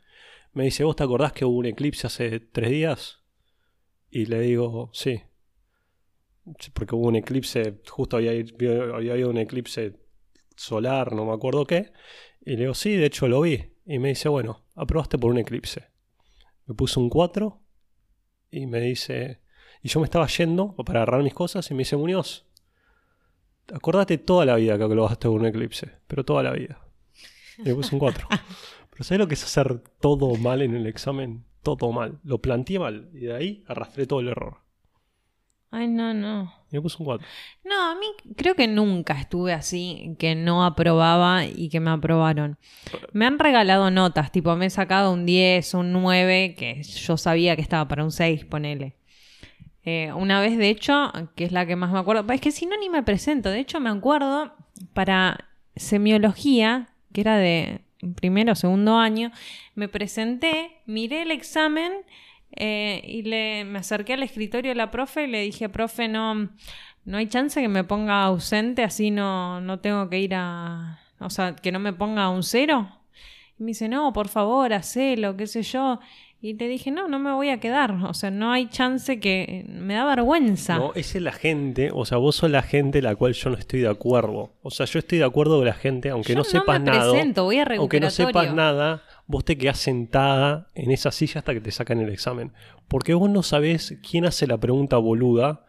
Me 0.52 0.66
dice, 0.66 0.84
¿vos 0.84 0.98
te 0.98 1.04
acordás 1.04 1.32
que 1.32 1.46
hubo 1.46 1.60
un 1.60 1.66
eclipse 1.66 2.08
hace 2.08 2.42
tres 2.42 2.72
días? 2.72 3.24
Y 4.12 4.26
le 4.26 4.42
digo, 4.42 4.90
sí. 4.92 5.22
Porque 6.74 6.96
hubo 6.96 7.08
un 7.08 7.16
eclipse, 7.16 7.82
justo 7.88 8.18
había, 8.18 8.32
había, 8.32 8.96
había 8.96 9.14
habido 9.14 9.30
un 9.30 9.38
eclipse 9.38 10.00
solar, 10.56 11.14
no 11.14 11.26
me 11.26 11.34
acuerdo 11.34 11.66
qué. 11.66 11.92
Y 12.42 12.52
le 12.52 12.58
digo, 12.58 12.74
sí, 12.74 12.96
de 12.96 13.06
hecho 13.06 13.28
lo 13.28 13.42
vi. 13.42 13.74
Y 13.86 14.00
me 14.00 14.10
dice, 14.10 14.30
bueno, 14.30 14.66
aprobaste 14.76 15.18
por 15.18 15.32
un 15.32 15.38
eclipse. 15.38 15.88
Me 16.66 16.76
puso 16.76 17.00
un 17.00 17.10
4 17.10 17.62
y 18.52 18.68
me 18.68 18.80
dice, 18.82 19.42
y 19.82 19.90
yo 19.90 20.00
me 20.00 20.06
estaba 20.06 20.28
yendo 20.28 20.76
para 20.76 21.02
agarrar 21.02 21.24
mis 21.24 21.34
cosas 21.34 21.70
y 21.72 21.74
me 21.74 21.80
dice, 21.80 21.98
Muñoz, 21.98 22.46
acordate 23.74 24.18
toda 24.18 24.46
la 24.46 24.56
vida 24.56 24.78
que 24.78 24.84
aprobaste 24.84 25.28
por 25.28 25.40
un 25.40 25.48
eclipse, 25.48 25.92
pero 26.08 26.24
toda 26.24 26.44
la 26.44 26.52
vida. 26.52 26.80
Y 27.58 27.64
me 27.64 27.76
puso 27.76 27.96
un 27.96 28.00
4. 28.00 28.28
pero 28.90 29.04
¿sabes 29.04 29.20
lo 29.20 29.28
que 29.28 29.34
es 29.34 29.44
hacer 29.44 29.80
todo 30.00 30.36
mal 30.36 30.62
en 30.62 30.76
el 30.76 30.88
examen? 30.88 31.46
Todo 31.64 31.92
mal. 31.92 32.20
Lo 32.24 32.40
planteé 32.42 32.80
mal 32.80 33.10
y 33.14 33.22
de 33.22 33.36
ahí 33.36 33.64
arrastré 33.68 34.06
todo 34.06 34.20
el 34.20 34.30
error. 34.30 34.58
Ay, 35.72 35.88
no, 35.88 36.14
no. 36.16 36.52
Y 36.72 36.76
me 36.76 36.82
puso 36.82 36.98
un 37.00 37.06
4. 37.06 37.28
No, 37.64 37.92
a 37.92 37.96
mí 37.96 38.08
creo 38.36 38.56
que 38.56 38.68
nunca 38.68 39.14
estuve 39.20 39.54
así, 39.54 40.16
que 40.18 40.34
no 40.34 40.66
aprobaba 40.66 41.46
y 41.46 41.70
que 41.70 41.80
me 41.80 41.92
aprobaron. 41.92 42.58
Me 43.14 43.26
han 43.26 43.38
regalado 43.38 43.92
notas, 43.92 44.32
tipo 44.32 44.56
me 44.56 44.66
he 44.66 44.70
sacado 44.72 45.14
un 45.14 45.26
10, 45.26 45.76
un 45.76 45.94
9, 45.94 46.56
que 46.58 46.82
yo 46.82 47.18
sabía 47.18 47.56
que 47.56 47.62
estaba 47.62 47.88
para 47.88 48.04
un 48.04 48.12
6, 48.12 48.46
ponele. 48.46 48.96
Eh, 49.84 50.12
una 50.14 50.42
vez, 50.42 50.58
de 50.58 50.70
hecho, 50.70 51.12
que 51.36 51.46
es 51.46 51.52
la 51.52 51.66
que 51.66 51.76
más 51.76 51.92
me 51.92 52.00
acuerdo, 52.00 52.26
es 52.34 52.42
que 52.42 52.52
si 52.52 52.66
no 52.66 52.78
ni 52.78 52.90
me 52.90 53.04
presento, 53.04 53.50
de 53.50 53.60
hecho 53.60 53.80
me 53.80 53.90
acuerdo 53.90 54.54
para 54.94 55.50
semiología, 55.76 56.90
que 57.14 57.22
era 57.22 57.38
de 57.38 57.82
primero 58.16 58.54
o 58.54 58.56
segundo 58.56 58.98
año, 58.98 59.32
me 59.76 59.88
presenté, 59.88 60.82
miré 60.86 61.22
el 61.22 61.32
examen 61.32 61.92
eh, 62.56 63.02
y 63.06 63.24
le, 63.24 63.64
me 63.66 63.80
acerqué 63.80 64.14
al 64.14 64.24
escritorio 64.24 64.72
de 64.72 64.76
la 64.76 64.92
profe 64.92 65.24
y 65.24 65.28
le 65.28 65.42
dije, 65.42 65.70
profe, 65.70 66.08
no, 66.08 66.50
no 67.06 67.18
hay 67.18 67.28
chance 67.28 67.62
que 67.62 67.68
me 67.68 67.84
ponga 67.84 68.24
ausente, 68.24 68.84
así 68.84 69.12
no, 69.12 69.62
no 69.62 69.80
tengo 69.80 70.10
que 70.10 70.20
ir 70.20 70.34
a... 70.36 71.00
O 71.20 71.30
sea, 71.30 71.56
que 71.56 71.72
no 71.72 71.80
me 71.80 71.92
ponga 71.92 72.30
un 72.30 72.44
cero. 72.44 72.88
Y 73.60 73.64
me 73.64 73.68
dice, 73.70 73.90
no, 73.90 74.14
por 74.14 74.30
favor, 74.30 74.74
hacelo, 74.74 75.36
qué 75.36 75.48
sé 75.48 75.64
yo. 75.64 76.00
Y 76.42 76.54
le 76.54 76.70
dije, 76.70 76.92
no, 76.92 77.10
no 77.10 77.20
me 77.20 77.34
voy 77.34 77.50
a 77.50 77.60
quedar. 77.60 77.92
O 78.06 78.14
sea, 78.14 78.32
no 78.32 78.54
hay 78.54 78.68
chance 78.68 79.20
que... 79.20 79.66
Me 79.68 79.96
da 79.96 80.06
vergüenza. 80.06 80.78
No, 80.78 80.94
es 80.96 81.14
la 81.16 81.34
gente, 81.34 81.92
o 81.94 82.06
sea, 82.06 82.18
vos 82.18 82.38
sos 82.38 82.50
la 82.50 82.62
gente 82.62 83.02
la 83.02 83.16
cual 83.16 83.34
yo 83.34 83.50
no 83.50 83.58
estoy 83.58 83.82
de 83.82 83.90
acuerdo. 83.90 84.54
O 84.62 84.72
sea, 84.72 84.86
yo 84.86 85.00
estoy 85.00 85.18
de 85.18 85.26
acuerdo 85.26 85.58
con 85.58 85.66
la 85.66 85.74
gente, 85.74 86.10
aunque 86.10 86.34
Yo 86.34 86.38
no 86.38 86.46
sepas 86.46 86.80
me 86.80 86.92
nada. 86.92 87.12
presento, 87.12 87.44
voy 87.44 87.60
a 87.60 87.64
Aunque 87.78 88.00
no 88.00 88.10
sepas 88.10 88.54
nada, 88.54 89.04
vos 89.30 89.46
te 89.46 89.58
quedás 89.60 89.78
sentada 89.78 90.68
en 90.74 90.90
esa 90.90 91.12
silla 91.12 91.40
hasta 91.40 91.54
que 91.54 91.62
te 91.62 91.70
sacan 91.72 92.00
el 92.02 92.10
examen. 92.10 92.52
Porque 92.88 93.14
vos 93.14 93.30
no 93.30 93.44
sabés 93.44 93.96
quién 94.10 94.26
hace 94.26 94.48
la 94.48 94.58
pregunta 94.58 94.98
boluda 94.98 95.66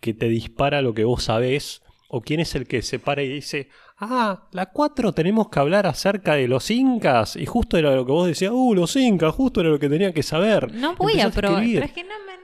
que 0.00 0.14
te 0.14 0.26
dispara 0.28 0.80
lo 0.80 0.94
que 0.94 1.04
vos 1.04 1.24
sabés, 1.24 1.82
o 2.08 2.22
quién 2.22 2.40
es 2.40 2.54
el 2.54 2.66
que 2.66 2.80
se 2.80 2.98
para 2.98 3.22
y 3.22 3.28
dice, 3.28 3.68
ah, 3.98 4.48
la 4.52 4.66
4 4.70 5.12
tenemos 5.12 5.48
que 5.50 5.58
hablar 5.60 5.86
acerca 5.86 6.34
de 6.34 6.48
los 6.48 6.70
incas, 6.70 7.36
y 7.36 7.44
justo 7.44 7.76
era 7.76 7.94
lo 7.94 8.06
que 8.06 8.12
vos 8.12 8.26
decías, 8.26 8.52
uh, 8.54 8.74
los 8.74 8.96
incas, 8.96 9.34
justo 9.34 9.60
era 9.60 9.68
lo 9.70 9.78
que 9.78 9.88
tenía 9.90 10.12
que 10.12 10.22
saber. 10.22 10.72
No 10.74 10.94
voy 10.96 11.20
a 11.20 11.28
probar. 11.30 11.62
Pero 11.64 11.84
es 11.84 11.92
que 11.92 12.04
no 12.04 12.14
me, 12.26 12.36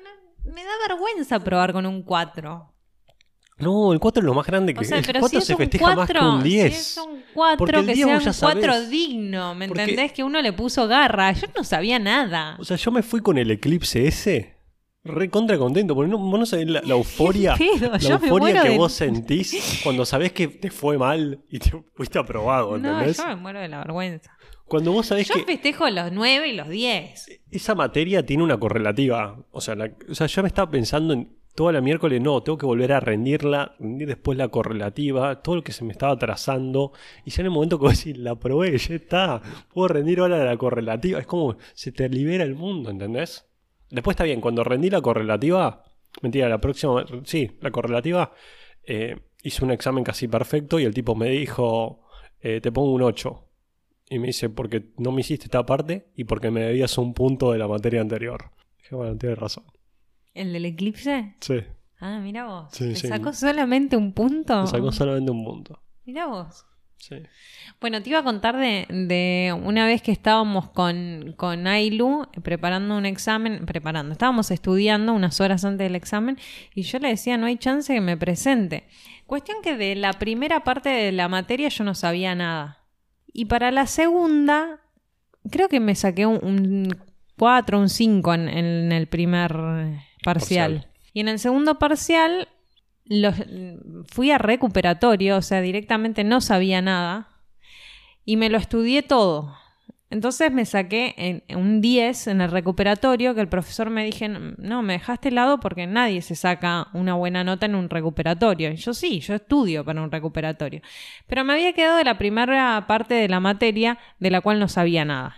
no- 0.48 0.54
me 0.54 0.62
da 0.64 0.70
vergüenza 0.88 1.40
probar 1.40 1.72
con 1.72 1.86
un 1.86 2.02
4. 2.02 2.74
No, 3.60 3.92
el 3.92 4.00
4 4.00 4.20
es 4.20 4.24
lo 4.26 4.34
más 4.34 4.46
grande 4.46 4.74
que 4.74 4.80
O 4.80 4.84
sea, 4.84 4.98
el 4.98 5.04
pero 5.04 5.20
4 5.20 5.28
si 5.28 5.42
es 5.42 5.46
se 5.46 5.56
festeja 5.56 5.94
más 5.94 6.06
que 6.08 6.14
4, 6.14 6.34
un 6.36 6.42
10. 6.42 6.72
si 6.72 6.78
es 6.78 6.96
un 7.06 7.22
4, 7.34 7.56
Porque 7.58 7.76
el 7.80 7.86
que 7.86 7.94
10 7.94 8.06
sea 8.06 8.16
un 8.16 8.22
4 8.22 8.72
sabés. 8.72 8.90
digno, 8.90 9.54
¿me 9.54 9.68
Porque- 9.68 9.82
entendés? 9.82 10.12
Que 10.12 10.24
uno 10.24 10.40
le 10.42 10.52
puso 10.52 10.86
garra. 10.88 11.32
Yo 11.32 11.46
no 11.56 11.64
sabía 11.64 11.98
nada. 11.98 12.56
O 12.58 12.64
sea, 12.64 12.76
yo 12.76 12.90
me 12.90 13.02
fui 13.02 13.20
con 13.20 13.38
el 13.38 13.50
eclipse 13.50 14.06
ese 14.06 14.56
re 15.02 15.30
contra 15.30 15.56
contento, 15.56 15.94
porque 15.94 16.10
no, 16.10 16.18
vos 16.18 16.38
no 16.38 16.44
sabés 16.44 16.68
la, 16.68 16.82
la 16.82 16.92
euforia, 16.94 17.56
la 17.56 17.96
euforia 18.16 18.62
que 18.62 18.68
de- 18.70 18.76
vos 18.76 18.92
sentís 18.92 19.80
cuando 19.82 20.04
sabés 20.04 20.32
que 20.32 20.46
te 20.48 20.70
fue 20.70 20.98
mal 20.98 21.40
y 21.48 21.58
te 21.58 21.72
fuiste 21.94 22.18
aprobado, 22.18 22.76
No, 22.76 22.88
¿entendés? 22.90 23.16
yo 23.16 23.26
me 23.28 23.36
muero 23.36 23.60
de 23.60 23.68
la 23.68 23.78
vergüenza. 23.78 24.30
Cuando 24.66 24.92
vos 24.92 25.06
sabés 25.06 25.26
Yo 25.26 25.34
que 25.34 25.44
festejo 25.44 25.88
los 25.88 26.12
9 26.12 26.48
y 26.48 26.52
los 26.52 26.68
10. 26.68 27.40
esa 27.50 27.74
materia 27.74 28.24
tiene 28.26 28.42
una 28.44 28.60
correlativa, 28.60 29.38
o 29.50 29.60
sea, 29.62 29.74
la- 29.74 29.90
o 30.08 30.14
sea, 30.14 30.26
yo 30.26 30.42
me 30.42 30.48
estaba 30.48 30.70
pensando 30.70 31.14
en 31.14 31.34
toda 31.54 31.72
la 31.72 31.80
miércoles, 31.80 32.20
no, 32.20 32.42
tengo 32.42 32.58
que 32.58 32.66
volver 32.66 32.92
a 32.92 33.00
rendirla, 33.00 33.74
rendir 33.78 34.08
después 34.08 34.38
la 34.38 34.48
correlativa, 34.48 35.42
todo 35.42 35.56
lo 35.56 35.62
que 35.62 35.72
se 35.72 35.84
me 35.84 35.92
estaba 35.92 36.18
trazando, 36.18 36.92
y 37.24 37.30
ya 37.30 37.42
en 37.42 37.46
el 37.46 37.52
momento 37.52 37.78
que 37.78 37.86
vos 37.86 37.98
decís, 37.98 38.18
la 38.18 38.36
probé, 38.36 38.76
ya 38.78 38.94
está, 38.94 39.42
puedo 39.72 39.88
rendir 39.88 40.20
ahora 40.20 40.44
la 40.44 40.56
correlativa, 40.56 41.18
es 41.18 41.26
como 41.26 41.56
se 41.74 41.92
te 41.92 42.08
libera 42.08 42.44
el 42.44 42.54
mundo, 42.54 42.90
¿entendés? 42.90 43.46
Después 43.90 44.14
está 44.14 44.24
bien, 44.24 44.40
cuando 44.40 44.64
rendí 44.64 44.88
la 44.88 45.00
correlativa, 45.00 45.84
mentira, 46.22 46.48
la 46.48 46.60
próxima, 46.60 47.04
sí, 47.24 47.58
la 47.60 47.70
correlativa, 47.70 48.32
eh, 48.84 49.16
hice 49.42 49.64
un 49.64 49.70
examen 49.72 50.04
casi 50.04 50.28
perfecto 50.28 50.78
y 50.78 50.84
el 50.84 50.94
tipo 50.94 51.14
me 51.14 51.28
dijo, 51.30 52.02
eh, 52.40 52.60
te 52.60 52.72
pongo 52.72 52.92
un 52.92 53.02
8. 53.02 53.46
Y 54.10 54.18
me 54.18 54.28
dice, 54.28 54.48
porque 54.48 54.90
no 54.98 55.12
me 55.12 55.20
hiciste 55.20 55.44
esta 55.44 55.64
parte 55.64 56.08
y 56.16 56.24
porque 56.24 56.50
me 56.50 56.62
debías 56.62 56.98
un 56.98 57.14
punto 57.14 57.52
de 57.52 57.58
la 57.58 57.68
materia 57.68 58.00
anterior. 58.00 58.50
Dije, 58.78 58.94
bueno, 58.96 59.16
tienes 59.16 59.38
razón. 59.38 59.64
¿El 60.34 60.52
del 60.52 60.64
eclipse? 60.66 61.34
Sí, 61.40 61.56
Ah, 62.02 62.18
mira 62.22 62.46
vos. 62.46 62.68
Sí, 62.72 62.88
¿Te 62.88 62.94
sí. 62.94 63.08
sacó 63.08 63.32
solamente 63.34 63.94
un 63.96 64.12
punto? 64.14 64.66
sacó 64.66 64.90
solamente 64.90 65.30
un 65.30 65.44
punto. 65.44 65.82
Mira 66.06 66.26
vos. 66.26 66.64
Sí. 66.96 67.16
Bueno, 67.80 68.02
te 68.02 68.10
iba 68.10 68.18
a 68.18 68.22
contar 68.22 68.56
de, 68.58 68.86
de 68.90 69.54
una 69.64 69.86
vez 69.86 70.00
que 70.02 70.12
estábamos 70.12 70.68
con, 70.70 71.34
con 71.36 71.66
Ailu 71.66 72.26
preparando 72.42 72.96
un 72.96 73.06
examen, 73.06 73.64
preparando, 73.66 74.12
estábamos 74.12 74.50
estudiando 74.50 75.12
unas 75.14 75.40
horas 75.40 75.64
antes 75.64 75.86
del 75.86 75.94
examen 75.96 76.38
y 76.74 76.82
yo 76.82 76.98
le 76.98 77.08
decía, 77.08 77.36
no 77.38 77.46
hay 77.46 77.56
chance 77.56 77.92
que 77.94 78.00
me 78.02 78.16
presente. 78.18 78.84
Cuestión 79.26 79.58
que 79.62 79.76
de 79.76 79.94
la 79.94 80.12
primera 80.14 80.62
parte 80.64 80.88
de 80.90 81.12
la 81.12 81.28
materia 81.28 81.68
yo 81.70 81.84
no 81.84 81.94
sabía 81.94 82.34
nada. 82.34 82.84
Y 83.32 83.46
para 83.46 83.70
la 83.70 83.86
segunda, 83.86 84.80
creo 85.50 85.68
que 85.68 85.80
me 85.80 85.94
saqué 85.94 86.26
un, 86.26 86.38
un 86.44 86.96
4, 87.38 87.78
un 87.78 87.88
5 87.88 88.34
en, 88.34 88.48
en 88.48 88.92
el 88.92 89.06
primer 89.06 89.52
eh, 89.58 90.02
parcial. 90.22 90.72
Parcial. 90.72 90.92
Y 91.12 91.20
en 91.20 91.28
el 91.28 91.38
segundo 91.38 91.78
parcial 91.78 92.48
los, 93.04 93.34
fui 94.08 94.30
a 94.30 94.38
recuperatorio, 94.38 95.36
o 95.36 95.42
sea, 95.42 95.60
directamente 95.60 96.24
no 96.24 96.40
sabía 96.40 96.80
nada 96.80 97.28
y 98.24 98.36
me 98.36 98.48
lo 98.48 98.58
estudié 98.58 99.02
todo. 99.02 99.56
Entonces 100.10 100.50
me 100.50 100.64
saqué 100.64 101.14
en, 101.16 101.56
un 101.56 101.80
10 101.80 102.28
en 102.28 102.40
el 102.40 102.50
recuperatorio 102.50 103.32
que 103.34 103.40
el 103.40 103.48
profesor 103.48 103.90
me 103.90 104.04
dije, 104.04 104.28
no, 104.28 104.82
me 104.82 104.94
dejaste 104.94 105.28
helado 105.28 105.60
porque 105.60 105.86
nadie 105.86 106.20
se 106.20 106.34
saca 106.34 106.88
una 106.92 107.14
buena 107.14 107.44
nota 107.44 107.66
en 107.66 107.76
un 107.76 107.88
recuperatorio. 107.88 108.72
Y 108.72 108.76
yo 108.76 108.92
sí, 108.92 109.20
yo 109.20 109.34
estudio 109.34 109.84
para 109.84 110.02
un 110.02 110.10
recuperatorio. 110.10 110.82
Pero 111.28 111.44
me 111.44 111.52
había 111.52 111.72
quedado 111.74 111.96
de 111.96 112.04
la 112.04 112.18
primera 112.18 112.84
parte 112.88 113.14
de 113.14 113.28
la 113.28 113.38
materia 113.38 113.98
de 114.18 114.30
la 114.30 114.40
cual 114.40 114.58
no 114.58 114.66
sabía 114.66 115.04
nada. 115.04 115.36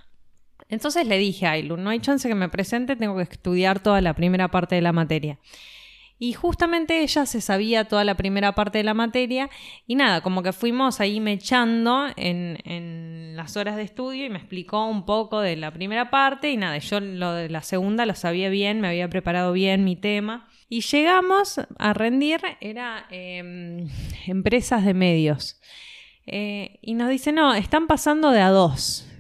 Entonces 0.72 1.06
le 1.06 1.18
dije 1.18 1.46
a 1.46 1.50
Ailu, 1.50 1.76
no 1.76 1.90
hay 1.90 2.00
chance 2.00 2.26
que 2.26 2.35
me 2.35 2.48
presente, 2.48 2.96
tengo 2.96 3.14
que 3.14 3.24
estudiar 3.24 3.80
toda 3.80 4.00
la 4.00 4.14
primera 4.14 4.50
parte 4.50 4.74
de 4.74 4.80
la 4.80 4.92
materia. 4.92 5.38
Y 6.18 6.32
justamente 6.32 7.02
ella 7.02 7.26
se 7.26 7.42
sabía 7.42 7.85
toda 7.85 8.04
la 8.04 8.16
primera 8.16 8.54
parte 8.54 8.78
de 8.78 8.85
la 8.85 8.94
materia 8.94 9.50
y 9.87 9.96
nada, 9.96 10.22
como 10.22 10.42
que 10.42 10.54
fuimos 10.54 10.98
ahí 11.00 11.20
mechando 11.20 12.06
en, 12.16 12.56
en 12.64 13.37
las 13.37 13.58
horas 13.58 13.76
de 13.76 13.82
estudio 13.82 14.24
y 14.24 14.30
me 14.30 14.38
explicó 14.38 14.87
un 14.87 15.04
poco 15.04 15.40
de 15.40 15.56
la 15.56 15.70
primera 15.74 16.11
parte 16.11 16.50
y 16.50 16.56
nada, 16.56 16.78
yo 16.78 17.00
lo 17.00 17.35
de 17.35 17.50
la 17.50 17.61
segunda 17.61 18.06
lo 18.06 18.14
sabía 18.14 18.48
bien, 18.48 18.80
me 18.80 18.88
había 18.88 19.11
preparado 19.11 19.52
bien 19.52 19.85
mi 19.85 19.96
tema. 19.96 20.48
Y 20.70 20.80
llegamos 20.80 21.61
a 21.78 21.92
rendir, 21.92 22.40
era 22.62 23.06
eh, 23.11 23.87
empresas 24.26 24.87
de 24.87 24.94
medios. 24.94 25.61
Eh, 26.24 26.78
y 26.80 26.94
nos 26.94 27.11
dice, 27.11 27.30
no, 27.30 27.52
están 27.52 27.87
pasando 27.87 28.30
de 28.30 28.40
a 28.40 28.48
dos. 28.48 29.12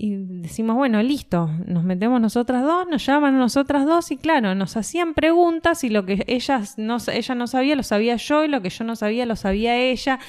Y 0.00 0.14
decimos, 0.14 0.76
bueno, 0.76 1.02
listo, 1.02 1.50
nos 1.66 1.82
metemos 1.82 2.20
nosotras 2.20 2.62
dos, 2.62 2.86
nos 2.86 3.04
llaman 3.04 3.36
nosotras 3.36 3.84
dos 3.84 4.12
y 4.12 4.16
claro, 4.16 4.54
nos 4.54 4.76
hacían 4.76 5.12
preguntas 5.12 5.82
y 5.82 5.88
lo 5.88 6.06
que 6.06 6.22
ellas 6.28 6.78
no, 6.78 6.98
ella 7.12 7.34
no 7.34 7.48
sabía 7.48 7.74
lo 7.74 7.82
sabía 7.82 8.14
yo 8.14 8.44
y 8.44 8.48
lo 8.48 8.62
que 8.62 8.70
yo 8.70 8.84
no 8.84 8.94
sabía 8.94 9.26
lo 9.26 9.34
sabía 9.34 9.76
ella. 9.76 10.20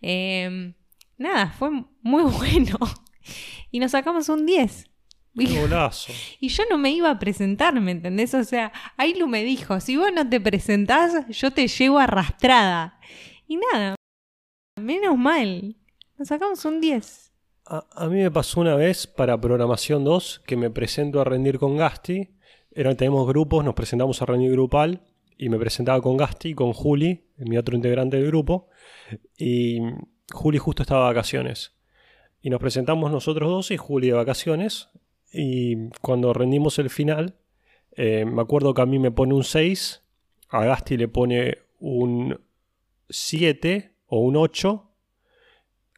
Eh, 0.00 0.74
nada, 1.18 1.50
fue 1.58 1.70
muy 2.02 2.22
bueno. 2.38 2.78
Y 3.72 3.80
nos 3.80 3.90
sacamos 3.90 4.28
un 4.28 4.46
10. 4.46 4.90
Qué 5.36 5.60
golazo. 5.60 6.12
Y 6.40 6.48
yo 6.48 6.62
no 6.70 6.78
me 6.78 6.90
iba 6.90 7.10
a 7.10 7.18
presentar, 7.18 7.78
¿me 7.80 7.90
entendés? 7.90 8.32
O 8.32 8.44
sea, 8.44 8.72
Ailu 8.96 9.26
me 9.26 9.42
dijo, 9.42 9.80
si 9.80 9.96
vos 9.96 10.12
no 10.14 10.28
te 10.28 10.40
presentás, 10.40 11.26
yo 11.28 11.50
te 11.50 11.66
llevo 11.66 11.98
arrastrada. 11.98 13.00
Y 13.48 13.56
nada, 13.72 13.96
menos 14.80 15.18
mal. 15.18 15.74
Nos 16.16 16.28
sacamos 16.28 16.64
un 16.64 16.80
10. 16.80 17.25
A, 17.68 18.06
mí 18.08 18.22
me 18.22 18.30
pasó 18.30 18.60
una 18.60 18.76
vez 18.76 19.08
para 19.08 19.40
Programación 19.40 20.04
2 20.04 20.42
que 20.46 20.56
me 20.56 20.70
presento 20.70 21.20
a 21.20 21.24
rendir 21.24 21.58
con 21.58 21.76
Gasti. 21.76 22.30
Era, 22.70 22.94
tenemos 22.94 23.26
grupos, 23.26 23.64
nos 23.64 23.74
presentamos 23.74 24.22
a 24.22 24.26
rendir 24.26 24.52
grupal 24.52 25.00
y 25.36 25.48
me 25.48 25.58
presentaba 25.58 26.00
con 26.00 26.16
Gasti, 26.16 26.54
con 26.54 26.72
Juli, 26.72 27.24
mi 27.38 27.58
otro 27.58 27.74
integrante 27.74 28.18
del 28.18 28.28
grupo. 28.28 28.68
Y 29.36 29.80
Juli 30.30 30.58
justo 30.58 30.82
estaba 30.82 31.08
de 31.08 31.14
vacaciones. 31.14 31.74
Y 32.40 32.50
nos 32.50 32.60
presentamos 32.60 33.10
nosotros 33.10 33.50
dos 33.50 33.72
y 33.72 33.76
Juli 33.76 34.08
de 34.08 34.12
vacaciones. 34.12 34.88
Y 35.32 35.90
cuando 36.02 36.32
rendimos 36.32 36.78
el 36.78 36.88
final, 36.88 37.34
eh, 37.96 38.24
me 38.26 38.42
acuerdo 38.42 38.74
que 38.74 38.82
a 38.82 38.86
mí 38.86 39.00
me 39.00 39.10
pone 39.10 39.34
un 39.34 39.42
6, 39.42 40.04
a 40.50 40.64
Gasti 40.64 40.96
le 40.96 41.08
pone 41.08 41.58
un 41.80 42.40
7 43.08 43.92
o 44.06 44.20
un 44.20 44.36
8, 44.36 44.88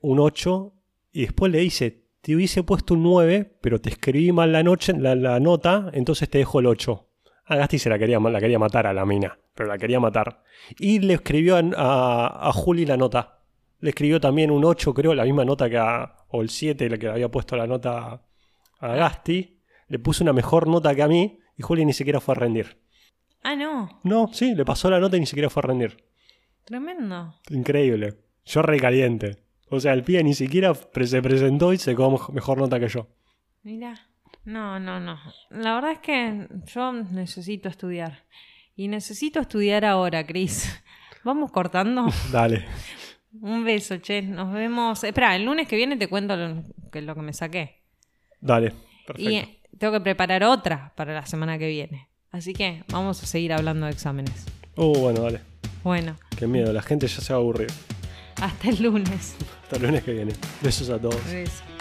un 0.00 0.18
8, 0.18 0.72
y 1.18 1.22
después 1.22 1.50
le 1.50 1.58
dice, 1.58 2.04
te 2.20 2.36
hubiese 2.36 2.62
puesto 2.62 2.94
un 2.94 3.02
9, 3.02 3.58
pero 3.60 3.80
te 3.80 3.90
escribí 3.90 4.30
mal 4.30 4.52
la, 4.52 4.62
noche, 4.62 4.92
la, 4.96 5.16
la 5.16 5.40
nota, 5.40 5.90
entonces 5.92 6.30
te 6.30 6.38
dejo 6.38 6.60
el 6.60 6.66
8. 6.66 7.08
A 7.46 7.56
Gasti 7.56 7.80
se 7.80 7.90
la 7.90 7.98
quería, 7.98 8.20
la 8.20 8.38
quería 8.38 8.60
matar 8.60 8.86
a 8.86 8.92
la 8.92 9.04
mina, 9.04 9.36
pero 9.52 9.68
la 9.68 9.78
quería 9.78 9.98
matar. 9.98 10.44
Y 10.78 11.00
le 11.00 11.14
escribió 11.14 11.56
a, 11.56 11.62
a, 11.76 12.48
a 12.48 12.52
Juli 12.52 12.86
la 12.86 12.96
nota. 12.96 13.40
Le 13.80 13.90
escribió 13.90 14.20
también 14.20 14.52
un 14.52 14.64
8, 14.64 14.94
creo, 14.94 15.12
la 15.12 15.24
misma 15.24 15.44
nota 15.44 15.68
que 15.68 15.76
a, 15.76 16.18
o 16.28 16.40
el 16.40 16.50
7, 16.50 16.88
la 16.88 16.98
que 16.98 17.06
le 17.06 17.12
había 17.14 17.28
puesto 17.32 17.56
la 17.56 17.66
nota 17.66 18.22
a 18.78 18.94
Gasti. 18.94 19.58
Le 19.88 19.98
puso 19.98 20.22
una 20.22 20.32
mejor 20.32 20.68
nota 20.68 20.94
que 20.94 21.02
a 21.02 21.08
mí 21.08 21.40
y 21.56 21.62
Juli 21.64 21.84
ni 21.84 21.94
siquiera 21.94 22.20
fue 22.20 22.36
a 22.36 22.38
rendir. 22.38 22.80
Ah, 23.42 23.56
no. 23.56 23.98
No, 24.04 24.30
sí, 24.32 24.54
le 24.54 24.64
pasó 24.64 24.88
la 24.88 25.00
nota 25.00 25.16
y 25.16 25.20
ni 25.20 25.26
siquiera 25.26 25.50
fue 25.50 25.62
a 25.64 25.66
rendir. 25.66 25.96
Tremendo. 26.64 27.34
Increíble. 27.50 28.20
Yo 28.44 28.62
recaliente. 28.62 29.47
O 29.70 29.80
sea, 29.80 29.92
el 29.92 30.02
pibe 30.02 30.22
ni 30.24 30.34
siquiera 30.34 30.72
se 30.74 31.22
presentó 31.22 31.72
y 31.72 31.78
se 31.78 31.94
quedó 31.94 32.10
mejor 32.32 32.58
nota 32.58 32.80
que 32.80 32.88
yo. 32.88 33.06
Mira. 33.62 33.94
No, 34.44 34.78
no, 34.80 34.98
no. 34.98 35.18
La 35.50 35.74
verdad 35.74 35.92
es 35.92 35.98
que 35.98 36.48
yo 36.66 36.92
necesito 36.92 37.68
estudiar. 37.68 38.24
Y 38.76 38.88
necesito 38.88 39.40
estudiar 39.40 39.84
ahora, 39.84 40.26
Cris. 40.26 40.82
Vamos 41.24 41.50
cortando. 41.52 42.06
Dale. 42.32 42.64
Un 43.42 43.64
beso, 43.64 43.98
che. 43.98 44.22
Nos 44.22 44.52
vemos. 44.54 45.04
Espera, 45.04 45.36
el 45.36 45.44
lunes 45.44 45.68
que 45.68 45.76
viene 45.76 45.96
te 45.96 46.08
cuento 46.08 46.34
lo 46.36 46.62
que, 46.90 47.02
lo 47.02 47.14
que 47.14 47.20
me 47.22 47.32
saqué. 47.34 47.82
Dale. 48.40 48.72
Perfecto. 49.06 49.30
Y 49.30 49.36
eh, 49.36 49.60
tengo 49.78 49.92
que 49.92 50.00
preparar 50.00 50.44
otra 50.44 50.92
para 50.96 51.12
la 51.12 51.26
semana 51.26 51.58
que 51.58 51.68
viene. 51.68 52.08
Así 52.30 52.52
que 52.54 52.84
vamos 52.90 53.22
a 53.22 53.26
seguir 53.26 53.52
hablando 53.52 53.86
de 53.86 53.92
exámenes. 53.92 54.46
Uh, 54.76 54.98
bueno, 54.98 55.20
dale. 55.22 55.40
Bueno, 55.82 56.16
Qué 56.38 56.46
miedo, 56.46 56.72
la 56.72 56.82
gente 56.82 57.06
ya 57.06 57.20
se 57.20 57.32
va 57.32 57.38
a 57.38 57.42
aburrir. 57.42 57.68
hasta 58.40 58.68
el 58.68 58.82
lunes. 58.82 59.36
Hasta 59.68 59.76
el 59.76 59.82
lunes 59.82 60.02
que 60.02 60.12
viene. 60.14 60.32
Besos 60.62 60.88
a 60.88 60.98
todos. 60.98 61.22
Beso. 61.30 61.77